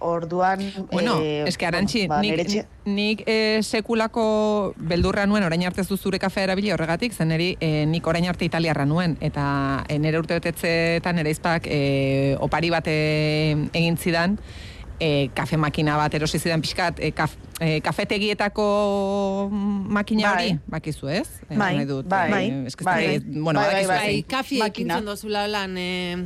[0.00, 0.60] Orduan...
[0.92, 5.64] Bueno, eh, eske Arantxi, bueno, ba, nik, nire etxe- nik eh, sekulako beldurra nuen orain
[5.66, 9.16] arte ez du zure kafea erabili horregatik, zen niri eh, nik orain arte italiarra nuen,
[9.20, 14.38] eta eh, nire urte betetzeetan nire izpak eh, opari bat eh, egin zidan,
[15.00, 18.68] eh, kafe makina bat erosi zidan pixkat, eh, kaf, eh, kafetegietako
[19.50, 20.48] makina Bai.
[20.50, 21.28] hori, bakizu ez?
[21.50, 23.04] Bai, nahi dut, bai, eh, eske ez bai.
[23.06, 23.98] dakit, bueno, Bai, bai, badakizu bai.
[23.98, 24.28] Bai, zein.
[24.30, 24.94] kafi Makina.
[24.94, 26.16] ekintzen dozula lan, eh,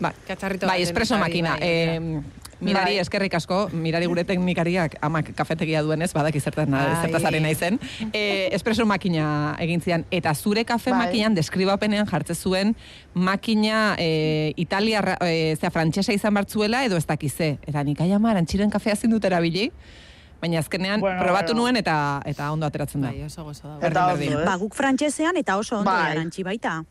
[0.00, 1.56] Bai, Katxarrito bai baten espresso jarri, makina.
[1.58, 2.22] bai, eh,
[2.60, 2.98] mirari Bai.
[3.00, 6.96] eskerrik asko, mirari gure teknikariak amak kafetegia duenez, badaki zertan Bai.
[7.02, 7.78] zertaz ari naizen.
[8.12, 10.04] Eh, espresso makina egin zian.
[10.10, 11.06] Eta zure kafe Bai.
[11.06, 12.76] makinan deskribapenean jartze zuen
[13.14, 17.58] makina eh, italiarra, eh, zera, frantsesa izan bartzuela edo ez dakize.
[17.66, 19.70] Eta nik aiama arantxiren kafea zin dut erabili,
[20.40, 21.62] baina azkenean Bueno, probatu bueno.
[21.62, 23.08] nuen eta eta ondo ateratzen da.
[23.08, 23.76] Bai, oso gozo da.
[23.86, 24.36] Eta berdin, berdin.
[24.38, 26.12] ondo, Ba, guk frantsesean eta oso ondo Bai.
[26.12, 26.84] erantzi baita.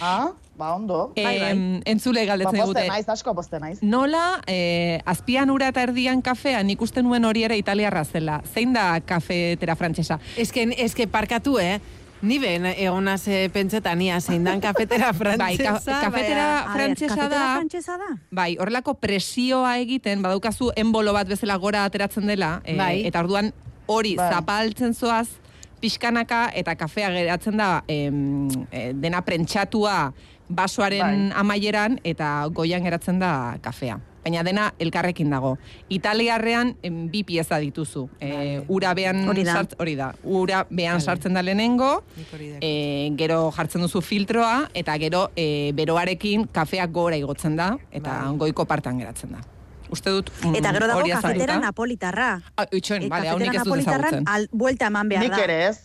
[0.00, 1.12] Ah, ba, ondo.
[1.16, 1.82] Eh, bai, bai.
[1.86, 2.88] entzule Ba, galdetzen poste digute.
[2.88, 3.82] naiz, asko poste naiz.
[3.82, 8.42] Nola, eh, azpian ura eta erdian kafea, nik uste nuen hori ere italiarra zela.
[8.54, 10.18] Zein da kafetera frantsesa?
[10.36, 11.80] Eske, eske parkatu, eh?
[12.20, 16.00] Ni ben egonaz e, pentsetan ia zein dan kafetera Bai, ka- frantzesa.
[16.02, 17.60] kafetera- A ber, Frantsesa kafetera
[17.96, 18.20] da- da?
[18.32, 23.06] Bai, horrelako presioa egiten, badaukazu enbolo bat bezala gora ateratzen dela, eh, Bai.
[23.06, 23.52] eta orduan
[23.86, 24.32] hori Bai.
[24.34, 25.28] zapaltzen zoaz,
[25.80, 30.12] pixkanaka eta kafea geratzen da em, eh, dena prentsatua
[30.48, 31.38] basoaren Bai.
[31.40, 34.00] amaieran eta goian geratzen da kafea.
[34.28, 35.56] baina dena elkarrekin dago.
[35.88, 38.08] Italiarrean em, bi pieza dituzu.
[38.20, 39.54] E, ura behan Hori da.
[39.54, 40.10] sart- hori da.
[40.22, 42.02] Ura behan sartzen da lehenengo,
[42.60, 48.36] e, gero jartzen duzu filtroa, eta gero e, beroarekin kafeak gora igotzen da, eta Bai.
[48.36, 49.40] goiko partan geratzen da.
[49.90, 52.42] Uste dut mm, Eta gero dago kafetera napolitarra.
[52.56, 54.28] Ah, itxoen, E, bale, hau nik ez dut napolitarran ezagutzen.
[54.34, 55.44] al, buelta eman behar Nik da.
[55.44, 55.78] ere ez.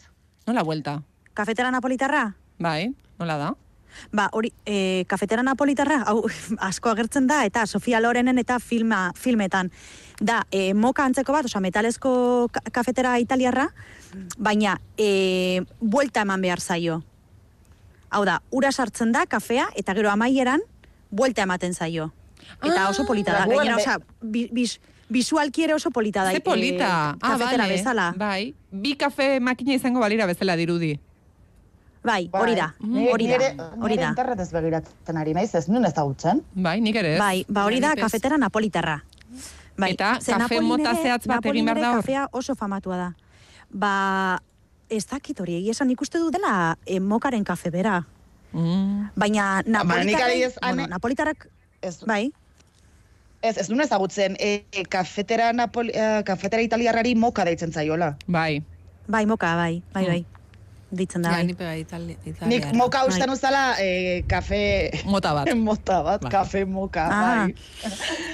[0.47, 1.01] Nola vuelta?
[1.33, 2.35] Kafetera napolitarra?
[2.59, 3.53] Bai, nola da?
[4.11, 6.25] Ba, hori, e, kafetera napolitarra, hau,
[6.57, 9.69] asko agertzen da, eta Sofia Lorenen eta filma, filmetan.
[10.19, 13.67] Da, e, moka antzeko bat, osea, metalezko ka- kafetera italiarra,
[14.37, 17.03] baina e, buelta eman behar zaio.
[18.09, 20.61] Hau da, ura sartzen da, kafea, eta gero amaieran,
[21.11, 22.11] buelta ematen zaio.
[22.63, 24.79] Eta oso polita da, Ah, gainera, osea, bi, bis,
[25.09, 26.31] visualki ere oso polita da.
[26.31, 27.15] Ze polita.
[27.15, 27.67] e, ah, bale.
[27.69, 28.13] bezala.
[28.17, 28.53] Bai.
[28.71, 30.99] Bi kafe makina izango balira bezala dirudi.
[32.03, 34.09] Bai, hori da, Ni- hori da, nire- hori nire da.
[34.09, 36.41] internetez begiratzen ari naiz, ez nun ezagutzen.
[36.53, 37.19] Bai, nik ere ez.
[37.19, 37.99] Bai, ba hori da ez.
[38.01, 39.03] kafetera napolitarra.
[39.77, 42.01] Bai, Eta kafe mota zehatz bat egin behar da hor?
[42.01, 43.13] Kafea oso famatua da.
[43.71, 44.41] Ba,
[44.89, 48.05] ez dakit hori, esan ikuste du dela eh, mokaren kafe bera.
[48.51, 49.09] Mm.
[49.15, 50.29] Baina napolitarrak,
[50.61, 51.47] bueno, ane- napolitarrak,
[51.83, 52.31] Ez, bai,
[53.43, 58.13] ez, ez nun ezagutzen, e, e, kafetera, Napoli, e, kafetera italiarrari moka deitzen zaiola.
[58.27, 58.61] Bai.
[59.07, 59.93] bai, moka, bai, Mm.
[59.93, 60.25] bai, bai.
[60.93, 61.45] Ditzen da, Ja, bai.
[61.47, 62.15] ni pega Itali,
[62.45, 63.27] Nik moka Bai.
[63.33, 64.91] uzala e, kafe...
[65.05, 65.49] Mota bat.
[65.67, 66.31] mota bat, Bai.
[66.31, 67.55] kafe moka, Ah, bai.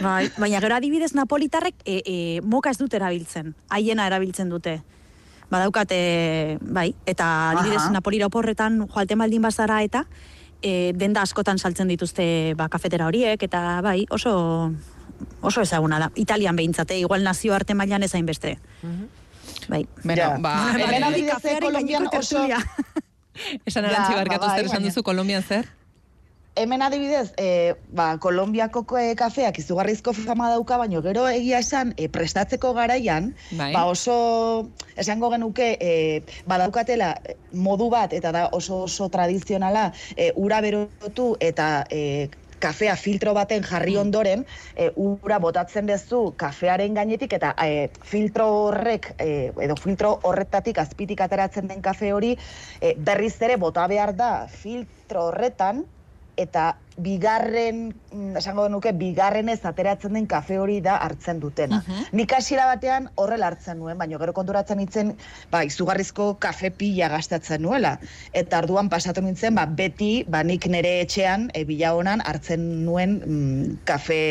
[0.02, 4.82] bai, baina gero adibidez napolitarrek e, e, moka ez dute erabiltzen, haiena erabiltzen dute.
[5.50, 7.90] Badaukate, bai, eta adibidez.
[7.92, 10.04] Napolira oporretan joalte maldin bazara eta
[10.62, 14.72] e, denda askotan saltzen dituzte ba, kafetera horiek, eta bai, oso
[15.42, 16.12] oso ezaguna da.
[16.16, 18.58] Italian behintzate, igual nazio arte mailan ezain beste.
[19.70, 19.86] Bai.
[20.04, 20.38] Beno, Ja.
[20.40, 22.60] ba, Hemen hemen adibidez, Kafearen Kolonbian gaineko oso- tertulia.
[23.66, 25.68] esan Ja, arantzi ba, barkatu bai, zer esan baina- duzu Kolombian zer?
[26.56, 28.84] Hemen adibidez, e, ba, Kolombiako
[29.16, 33.72] kafeak izugarrizko fama dauka, baina gero egia esan e, prestatzeko garaian, Bai.
[33.74, 40.34] ba oso, esango genuke, e, badaukatela e, modu bat, eta da oso oso tradizionala, e,
[40.36, 44.44] ura berotu eta e, kafea filtro baten jarri ondoren,
[44.76, 51.24] e, ura botatzen dezu kafearen gainetik, eta e, filtro horrek, e, edo filtro horretatik azpitik
[51.24, 52.36] ateratzen den kafe hori,
[52.82, 55.86] e, berriz ere bota behar da filtro horretan,
[56.40, 61.80] eta bigarren, mm, esango genuke, bigarrenez ateratzen den kafe hori da hartzen dutena.
[62.16, 65.14] Nik hasiera batean horrela hartzen nuen, baina gero konturatzen nintzen,
[65.52, 67.96] ba, izugarrizko kafe pila gastatzen nuela.
[68.34, 73.20] Eta arduan pasatu nintzen, ba, beti, ba, nik nire etxean, e, bila honan, hartzen nuen
[73.24, 74.22] mm, kafe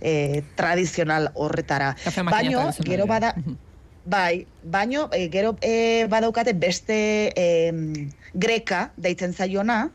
[0.00, 0.14] e,
[0.58, 1.94] tradizional horretara.
[2.30, 3.58] Baino, gero bada, Mhm.
[4.04, 7.46] Bai, baino, e, gero e, badaukate beste e,
[8.34, 9.92] greka deitzen zaiona,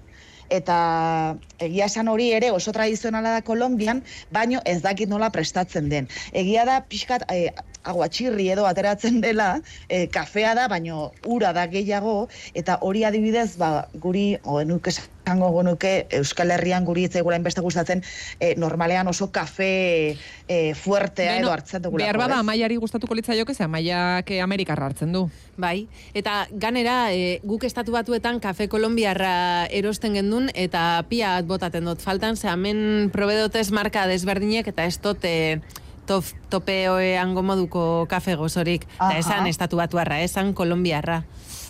[0.50, 6.08] eta egia esan hori ere oso tradizionala da Kolonbian, baino ez dakit nola prestatzen den.
[6.34, 7.52] Egia da pixkat e,
[7.88, 9.50] aguatxirri edo ateratzen dela,
[9.90, 12.18] e, kafea da, baino ura da gehiago,
[12.54, 14.94] eta hori adibidez, ba, guri, o nuke
[15.28, 18.04] esango genuke Euskal Herrian guri etzaigula beste gustatzen,
[18.40, 20.16] e, normalean oso kafe
[20.48, 22.06] e, fuertea Beno, edo hartzen dugulako.
[22.06, 22.44] behar bada ez?
[22.46, 25.28] amaiari gustatuko litzaioke, ze amaiak eh, Amerikarra hartzen du.
[25.58, 32.02] Bai, eta ganera e, guk estatu batuetan kafe kolombiarra erosten gendun eta pia botaten dut
[32.02, 35.60] faltan, ze hemen probedotez marka desberdinek eta ez dut e,
[36.08, 38.88] tof, topeoeango moduko kafe gozorik.
[38.96, 39.20] Eta Aha.
[39.20, 41.24] esan estatu batuarra, esan kolombiarra.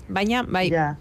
[0.10, 0.95] Baina, bai, Ja.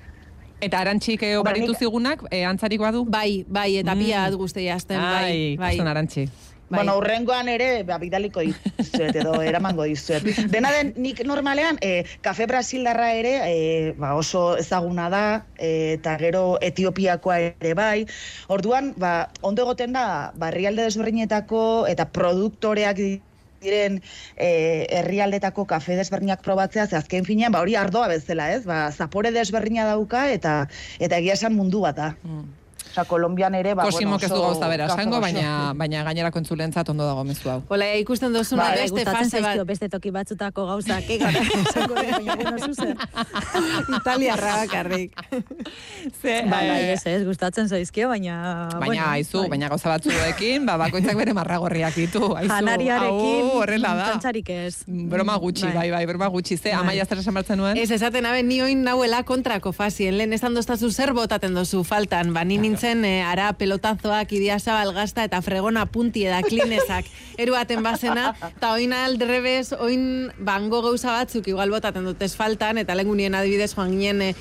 [0.61, 3.05] Eta arantxik eh, obaritu zigunak, eh, antzarik badu?
[3.05, 3.99] bai, bai, eta Mm.
[3.99, 5.75] pia bat guztia azten, bai, Ai, bai.
[5.75, 6.29] ikusten arantxi.
[6.69, 6.81] Bai.
[6.81, 10.25] Bueno, urrengoan ere, ba, bidaliko dizuet edo eramango dizuet.
[10.51, 15.23] Dena den, nik normalean, e, kafe brasildarra ere e, ba, oso ezaguna da,
[15.55, 18.09] e, eta gero Etiopiakoa ere bai.
[18.51, 23.23] Orduan, ba, ondo egoten da, ba, herrialde desberdinetako eta produktoreak di-
[23.63, 24.03] diren
[24.37, 24.51] e,
[24.91, 28.65] herrialdetako kafe desberdinak probatzea, ze azken finean, ba, hori ardoa bezala, ez?
[28.67, 30.65] Ba, zapore desberdina dauka eta
[30.99, 32.15] eta egia esan mundu bat da.
[32.27, 32.66] Mm.
[32.97, 37.05] Osa, Kolombian ere, ba, Kosimok ez du gauza bera esango, baina, baina gainerako entzulentzat ondo
[37.05, 37.59] dago mezu hau.
[37.69, 39.61] Hola, ikusten duzuna Bai, beste fase bat.
[39.69, 42.95] beste toki batzutako gauzak, egara, esango dut, baina bueno, zuzen.
[43.99, 45.13] Italiarra bakarrik.
[46.23, 48.39] Ze, Bai, bai, eh, ez, ez, gustatzen zaizkio, baina...
[48.73, 49.51] Baina, bueno, aizu, bai.
[49.57, 52.33] baina gauza batzuekin, ba, bakoitzak bere marragorriak ditu.
[52.33, 54.09] Aizu, Janariarekin, horrela da.
[54.15, 54.87] tantzarik ez.
[54.87, 56.57] Broma gutxi, bai, bai, broma gutxi.
[56.57, 56.81] Ze, Bai.
[56.81, 57.77] amaia zer esan bartzen nuen?
[57.77, 62.33] Ez esaten abe, ni oin nauela kontrako fasien, lehen esan doztazu zer botaten dozu faltan,
[62.33, 67.09] ba, ni nintzen eh, ara pelotazoak, idia zabalgazta eta fregona punti eda klinesak.
[67.43, 72.95] Eruaten bazena, eta oin aldrebez, oin bango gauza batzuk igual botaten dut ez faltan, eta
[72.95, 74.35] lengunien adibidez joan ginen eh,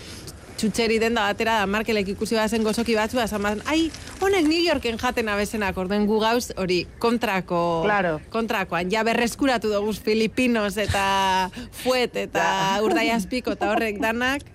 [0.55, 3.89] txutxeri denda batera da markelek ikusi bazen gozoki batzu, esan bazen, ai,
[4.23, 8.21] honek New Yorken jaten abezenak, orden gu gauz, hori, kontrako, Claro.
[8.31, 11.49] kontrakoan, ja berreskuratu dugu Filipinos eta
[11.83, 14.47] Fuet eta Urdaiazpiko eta horrek danak,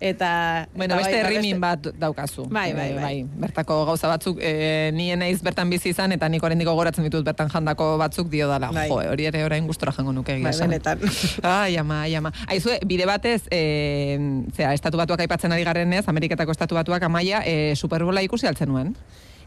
[0.00, 0.66] eta...
[0.74, 2.46] Bueno, eta beste bai, herrimin bat daukazu.
[2.50, 3.24] Bai, bai, Eh, bai.
[3.44, 7.50] Bertako gauza batzuk, e, ni naiz bertan bizi izan, eta nik oraindik gogoratzen ditut bertan
[7.52, 8.72] jandako batzuk dio dala.
[8.72, 8.88] Bai.
[8.88, 10.98] Jo, hori ere orain gustora jango nuke egia Bai, benetan.
[11.42, 12.32] Ai, ama, ai, ama.
[12.48, 14.18] Aizue, bide batez, e,
[14.56, 18.94] zera, estatu batuak aipatzen ari garrenez, Ameriketako estatu batuak amaia, e, Superbola ikusi altzen nuen.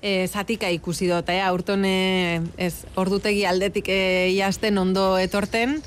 [0.04, 1.40] e, zatika ikusi dut, eh?
[1.42, 5.78] aurton ez, ordutegi aldetik e, iasten ondo etorten,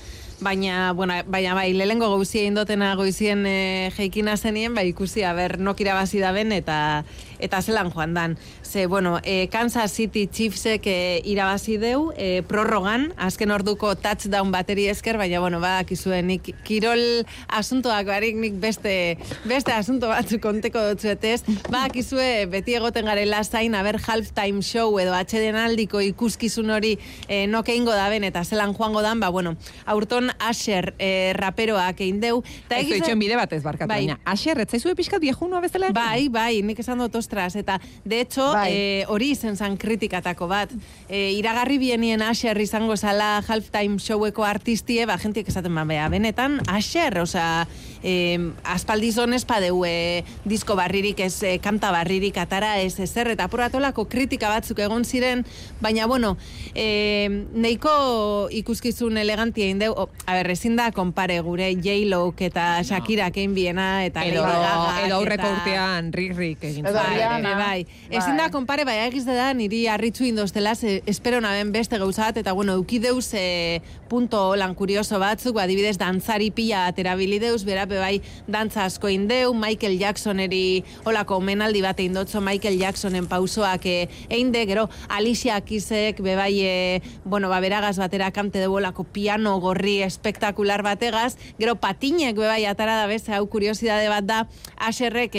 [0.40, 5.80] baina, bueno, baina bai, lehengo gauzia indotena goizien e, jeikina zenien, bai ikusi, aber, nok
[5.80, 7.04] irabazi daben eta
[7.38, 8.36] eta zelan joan dan.
[8.62, 14.88] Ze, bueno, e, Kansas City Chiefsek e, irabazi deu, e, prorrogan, azken orduko touchdown bateri
[14.88, 21.42] esker, baina, bueno, badakizue, nik kirol asuntoak barik nik beste, beste asunto batzuk konteko dutzuetez,
[21.70, 26.96] badakizue beti egoten garela zain, aber halftime show edo atxeden ikuskizun hori
[27.28, 29.56] e, noke ingo daben eta zelan joango dan, ba, bueno,
[29.86, 32.42] aurton Asher e, raperoak egin deu.
[32.68, 34.06] Ta Ez egiz- itxoen bide batez barkatu, Bai.
[34.06, 35.90] baina, Asher, ez zaizue pixkat viejunua bezala?
[35.96, 38.70] Bai, bai, nik esan dut ostras, eta de hecho, Bai.
[38.72, 40.70] eh, hori izen zan kritikatako bat.
[41.08, 46.60] Eh, iragarri bienien Asher izango zala halftime showeko artistie, ba, jentiek esaten ba, bea, benetan,
[46.70, 47.66] Asher, osea,
[48.06, 53.48] eh, aspaldizon ez padeu eh, disko barririk, ez eh, kanta barririk atara, ez ezer, eta
[53.50, 55.42] apuratolako kritika batzuk egon ziren,
[55.82, 56.36] baina, bueno,
[56.74, 63.30] eh, neiko ikuskizun elegantia indeu, o, a ber, ezin da konpare gure J-Lo eta Shakira
[63.34, 66.94] kein biena, eta Edo, Lady edo aurreko eta- urtean rik-rik egin Edo.
[66.94, 67.54] Bai, Rihanna.
[67.58, 67.86] bai.
[68.10, 72.36] Ezin da konpare, bai, egiz da, niri harritzu indoztela, ze, espero naben beste gauza bat,
[72.38, 78.20] eta bueno, eukideuz e, punto lan kurioso batzuk, ba, adibidez, dantzari pila aterabilideuz, berape bai,
[78.46, 83.96] dantza asko indeu, Michael Jacksoneri, olako omenaldi bat indotzo Michael Jacksonen pausoak e,
[84.28, 90.00] einde, gero, Alicia Kisek, bebai, e, bueno, ba, beragaz batera kante de bolako piano gorri
[90.02, 94.42] espektakular bategaz, gero patinek bebai atara da beste, hau kuriosidade bat da,
[94.76, 95.36] aserrek,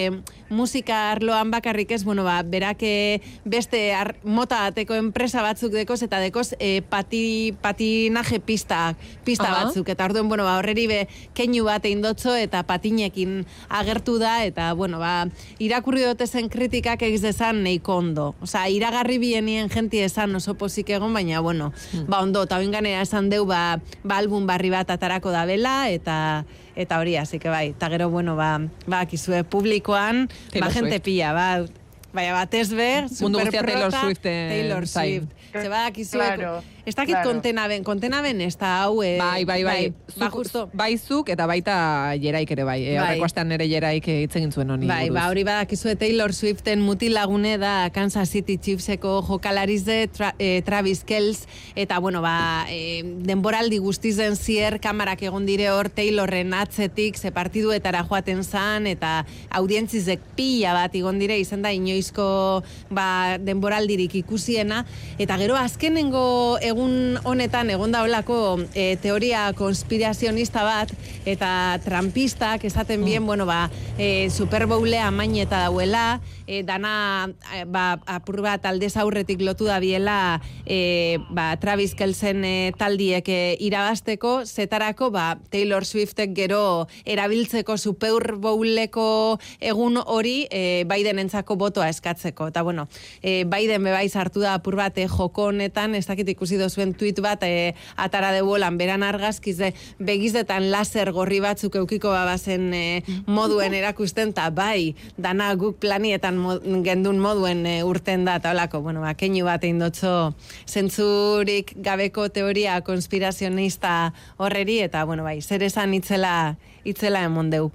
[0.49, 6.01] musika arloan bakarrik ez, bueno, ba, berak eh, beste ar, mota bateko enpresa batzuk dekoz,
[6.05, 8.95] eta dekoz e, pati, patinaje pista,
[9.25, 9.65] pista Aha.
[9.65, 10.99] batzuk, eta orduen, bueno, ba, horreri be,
[11.37, 15.27] keinu bat eindotzo, eta patinekin agertu da, eta, bueno, ba,
[15.63, 18.33] irakurri dute zen kritikak egiz dezan neiko ondo.
[18.43, 21.73] Osa, iragarri bienien jenti esan oso pozik egon, baina, bueno,
[22.07, 25.89] ba, ondo, eta oin ganera esan deu, ba, ba, album barri bat atarako da bela,
[25.91, 26.45] eta
[26.77, 30.89] eta hori, así que bai, eta gero, bueno, ba, ba, kizue publikoan, Taylor ba, gente
[30.91, 31.03] Swift.
[31.05, 31.65] pilla, ba,
[32.13, 34.87] Baina batez be, Mundu guztia superprota, Taylor Swiften Taylor.
[34.87, 35.27] Swift.
[35.51, 37.27] Ze badakizue, Claro, ez dakit claro.
[37.33, 39.89] kontena ben, kontena ben ez da hau, eh, Bai, bai, bai.
[40.15, 42.77] ba, Zuk- justo, bai zuk eta baita jeraik ere bai.
[42.85, 43.01] E, Bai.
[43.09, 44.87] Aurreko astean ere jeraik hitz egin zuen honi.
[44.87, 45.17] Bai, buruz.
[45.19, 51.43] ba, hori badakizue Taylor Swiften mutilagune da Kansas City Chiefseko jokalarize tra, eh, Travis Kells
[51.75, 58.05] eta bueno, ba, eh, denboraldi guztizen zier kamarak egon dire hor Taylorren atzetik ze partiduetara
[58.07, 64.85] joaten zan eta audientzizek pila bat egon dire izan da inoizko ba, denboraldirik ikusiena
[65.19, 70.93] eta gero azkenengo egun honetan egon da holako eh, teoria konspirazionista bat
[71.25, 71.49] eta
[71.83, 78.41] trampistak esaten bien, bueno, ba, e, Super Bowlea maineta dauela, e, dana e, ba, apur
[78.41, 85.11] bat aldez aurretik lotu da biela e, ba, Travis Kelsen e, taldiek e, irabasteko, zetarako
[85.11, 92.49] ba, Taylor Swiftek gero erabiltzeko Super Bowleko egun hori e, Biden entzako botoa eskatzeko.
[92.53, 92.87] Eta bueno,
[93.21, 97.19] e, Biden bebai sartu da apur bat e, joko honetan, ez dakit ikusi dozuen tweet
[97.21, 102.85] bat e, atara de bolan beran argazkize begizetan laser gorri batzuk eukiko babazen e,
[103.27, 106.36] moduen erakusten, eta bai, dana guk planietan
[106.85, 110.33] gendun moduen e, urten da, eta holako, bueno, ba, keinu bat egin dotzo
[110.67, 117.71] zentzurik gabeko teoria konspirazionista horreri, eta, bueno, bai, zer esan itzela, itzela emon deu.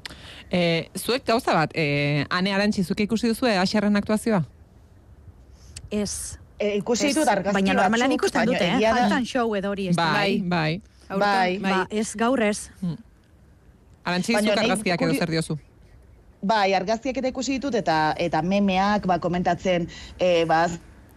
[0.50, 4.42] E, zuek gauza bat, e, ane arantzi zuke ikusi duzu Asherren aktuazioa?
[5.90, 6.38] Ez.
[6.58, 8.78] E, ikusi Ez, ditut argazki baina normalan ikusten dute, eh?
[8.80, 9.88] da- Halftime show edo hori.
[9.88, 9.96] ez.
[9.96, 10.80] Bai, bai.
[11.08, 11.58] Aurten, Bai.
[11.60, 12.70] Ba, ez gaur ez.
[14.04, 15.58] Arantzi Baina zuk nahi argazkiak edo zer diozu?
[16.42, 19.84] Bai, argazkiak eta ikusi ditut eta eta memeak ba, komentatzen
[20.18, 20.64] e, ba,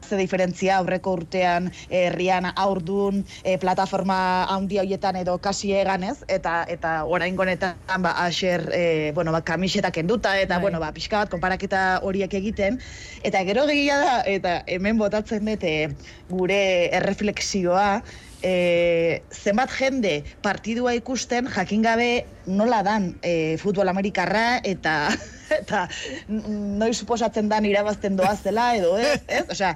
[0.06, 4.18] ze diferentzia aurreko urtean e, herrian aurdun e, plataforma
[4.54, 9.92] handi horietan edo kasi eganez eta eta oraingo honetan ba Asher e, bueno ba kamiseta
[9.92, 10.62] kenduta eta Bai.
[10.62, 12.80] bueno ba pixka bat konparaketa horiek egiten
[13.24, 15.90] eta gero gehiago da eta hemen botatzen dut e,
[16.30, 16.62] gure
[17.02, 18.04] erreflexioa
[18.46, 20.16] e, zenbat jende
[20.46, 22.10] partidua ikusten jakin gabe
[22.46, 24.96] nola dan e, futbol amerikarra eta
[25.62, 25.86] eta
[26.30, 29.46] noiz suposatzen dan irabazten doazela, edo ez, ez?
[29.54, 29.74] Osea,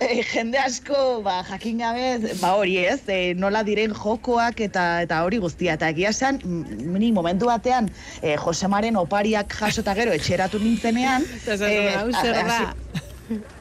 [0.00, 5.22] e, jende asko ba, jakin gabe, ba hori ez, e, nola diren jokoak eta eta
[5.24, 5.76] hori guztia.
[5.80, 7.90] Eta egia esan, ni momentu batean,
[8.22, 13.05] e, Josemaren opariak jaso eta gero etxeratu nintzenean, Eta esaten, hau zer da?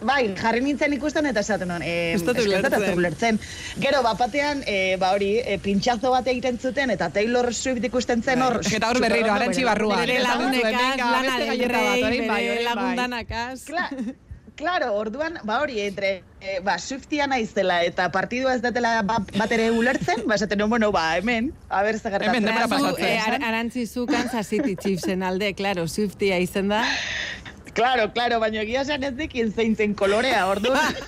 [0.05, 3.39] Bai, jarri nintzen ikusten eta esaten eh, Ez dut ulertzen.
[3.81, 8.41] Gero, bapatean, eh, ba hori, eh, pintxazo bat egiten zuten, eta Taylor Swift ikusten zen
[8.45, 8.59] hor...
[8.61, 12.63] Eta hor berriro, superondo arantxi bere- lagunekaz, lana del bat, bai, bere bai.
[12.63, 13.65] lagundanakaz.
[14.55, 19.51] Claro, orduan, ba hori, entre, eh, ba, Swiftia naizela eta partidua ez datela ba, bat
[19.51, 22.47] ere ulertzen, ba, esaten nuen, bueno, ba, hemen, a ber, ze gertatzen.
[22.47, 23.05] Hemen Zu, pasatzen.
[23.05, 26.85] eh, ar- arantzi zu Kansas City Chiefsen alde, claro, Swiftia izen da.
[27.75, 30.95] Claro, claro, baina egia esan ez dikin zein zen kolorea, orduan.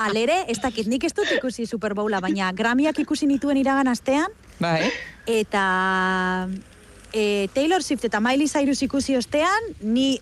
[0.00, 4.32] Alere, ez dakit, nik ez dut ikusi Super Bowla, baina Grammyak ikusi nituen iragan astean,
[4.60, 4.88] Bai.
[5.28, 5.64] eta
[7.12, 10.14] e, Taylor Swift eta Miley Cyrus ikusi ostean, ni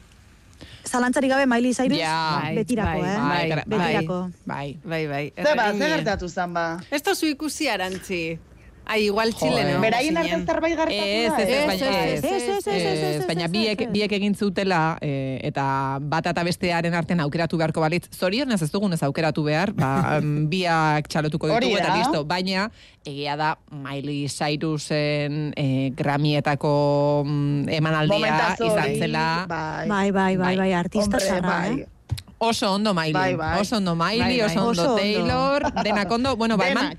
[0.89, 2.41] zalantzarik gabe Miley Cyrus Ja.
[2.43, 3.17] Bai, betirako, bai, eh?
[3.23, 4.19] Bai, bai, betirako.
[4.45, 4.69] bai.
[4.83, 5.25] Bai, bai.
[5.37, 5.95] Ze ba, ze erregine.
[5.95, 6.67] gertatu zan ba.
[6.91, 8.39] Ez tozu ikusi arantzi.
[8.89, 9.53] Ai, igual Joder.
[9.53, 9.80] Txile, no?
[9.84, 11.43] Beraien artean zerbait gertatu Ez, da?
[11.43, 12.24] ez, ez, Ez, baina ez, ez.
[12.24, 13.91] Ez, ez, ez, ez, ez, ez, baina ez, biek, ez.
[13.93, 15.64] biek egin zutela eh, eta
[16.01, 18.09] bat eta bestearen artean aukeratu beharko balitz.
[18.16, 22.24] Zorionez ez dugunez aukeratu behar, ba, em, biak txalotuko ditugu eta listo.
[22.28, 22.70] Baina
[23.05, 26.72] egia da Miley Cyrusen eh, Grammyetako
[27.26, 30.57] mm, emanaldia izan zela Bai, Bai, bai, bai, Bai.
[30.64, 31.98] bai, artista zara, bai.
[32.39, 33.61] Oso ondo Miley, Bai, bai.
[33.61, 34.47] oso ondo Miley, Bai, bai.
[34.47, 34.97] oso ondo Oso ondo.
[34.97, 36.97] Taylor, denak ondo, bueno, ba, eman,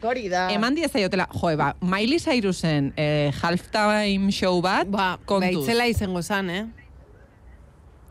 [0.51, 5.55] eman diezaiotela, joe, ba, Miley Cyrusen eh, halftime show bat, Ba, kontuz.
[5.65, 6.65] baitzela izango zan, eh?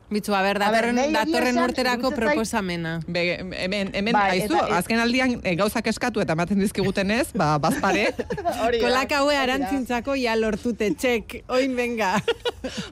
[0.09, 2.95] Bitzu, a ber, datorren, urterako proposamena.
[3.07, 7.27] Be, hemen, hemen, Bai, aizu, eta- azken aldian e, gauzak eskatu eta ematen dizkiguten ez,
[7.37, 8.15] ba, bazpare.
[8.81, 12.15] Kolaka haue arantzintzako ja lortute, txek, oin venga.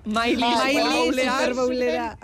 [0.05, 1.39] Miley, Bai, Miley, Bowlera.
[1.41, 2.17] Super Bowlera.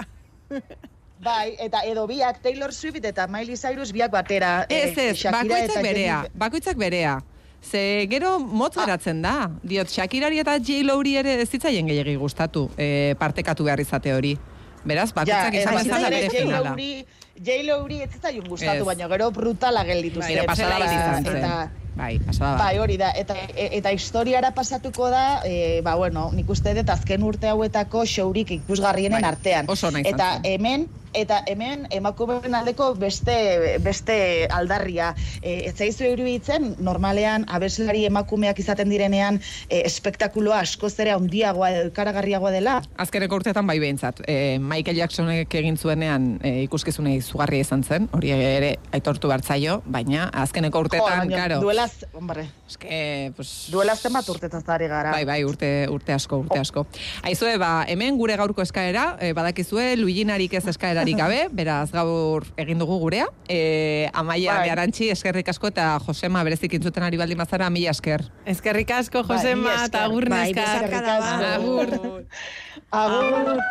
[1.22, 4.66] Bai, eta edo biak Taylor Swift eta Miley Cyrus biak batera.
[4.68, 7.20] eh, Ez ez, Shakira bakoitzak berea, bakoitzak berea.
[7.62, 8.80] Ze gero motz Ah.
[8.84, 9.50] geratzen da.
[9.62, 14.36] Diot, Shakirari eta J-Lowri ere ez zitzaien gehiagi gustatu e, partekatu behar izate hori.
[14.84, 16.74] Beraz, bakoitzak ez, izan ere bere finala.
[17.42, 20.34] J-Lowri ez zitzaion gustatu, baina gero brutala gelditu zen.
[20.34, 21.36] Bere pasada bat izan zen.
[21.36, 22.58] Eta, Bai, pasada bat.
[22.64, 26.88] Bai, hori da, eta, e- eta historiara pasatuko da, e, ba, bueno, nik uste dut
[26.90, 29.66] azken urte hauetako showrik ikusgarrienen Bai, artean.
[29.68, 34.16] oso izan Eta hemen, eta hemen emakumeen aldeko beste, beste
[34.50, 35.12] aldarria.
[35.40, 41.90] E, ez zaizu iruditzen, normalean abeslari emakumeak izaten direnean e, espektakuloa askoz ere handiagoa edo
[41.92, 42.78] ikaragarriagoa dela.
[43.02, 44.22] Azkeneko urteetan bai behintzat.
[44.26, 50.28] E, Michael Jacksonek egin zuenean e, ikuskizunei zugarria izan zen, hori ere aitortu bertzaio, baina
[50.44, 55.12] azkeneko urteetan, baina karo, duelaz, hombre, eske, pues, duelaz zenbat urtetaz ari gara.
[55.14, 56.86] Bai, bai, urte, urte asko, urte asko.
[57.28, 60.64] Aizue, ba, hemen gure gaurko eskaera, e, badakizue, luiginarik ez
[61.02, 63.26] eskaerarik gabe, beraz gaur egin dugu gurea.
[63.48, 64.66] E, amaia Bai.
[64.68, 68.24] beharantzi, eskerrik asko, eta Josema berezik intzuten ari baldin bazara, mila esker.
[68.46, 70.62] Eskerrik asko, Bai, Josema, mila eta agur Bai, neska.
[70.62, 71.46] besarkada bat.
[71.56, 72.26] Agur.
[72.90, 73.64] Agur.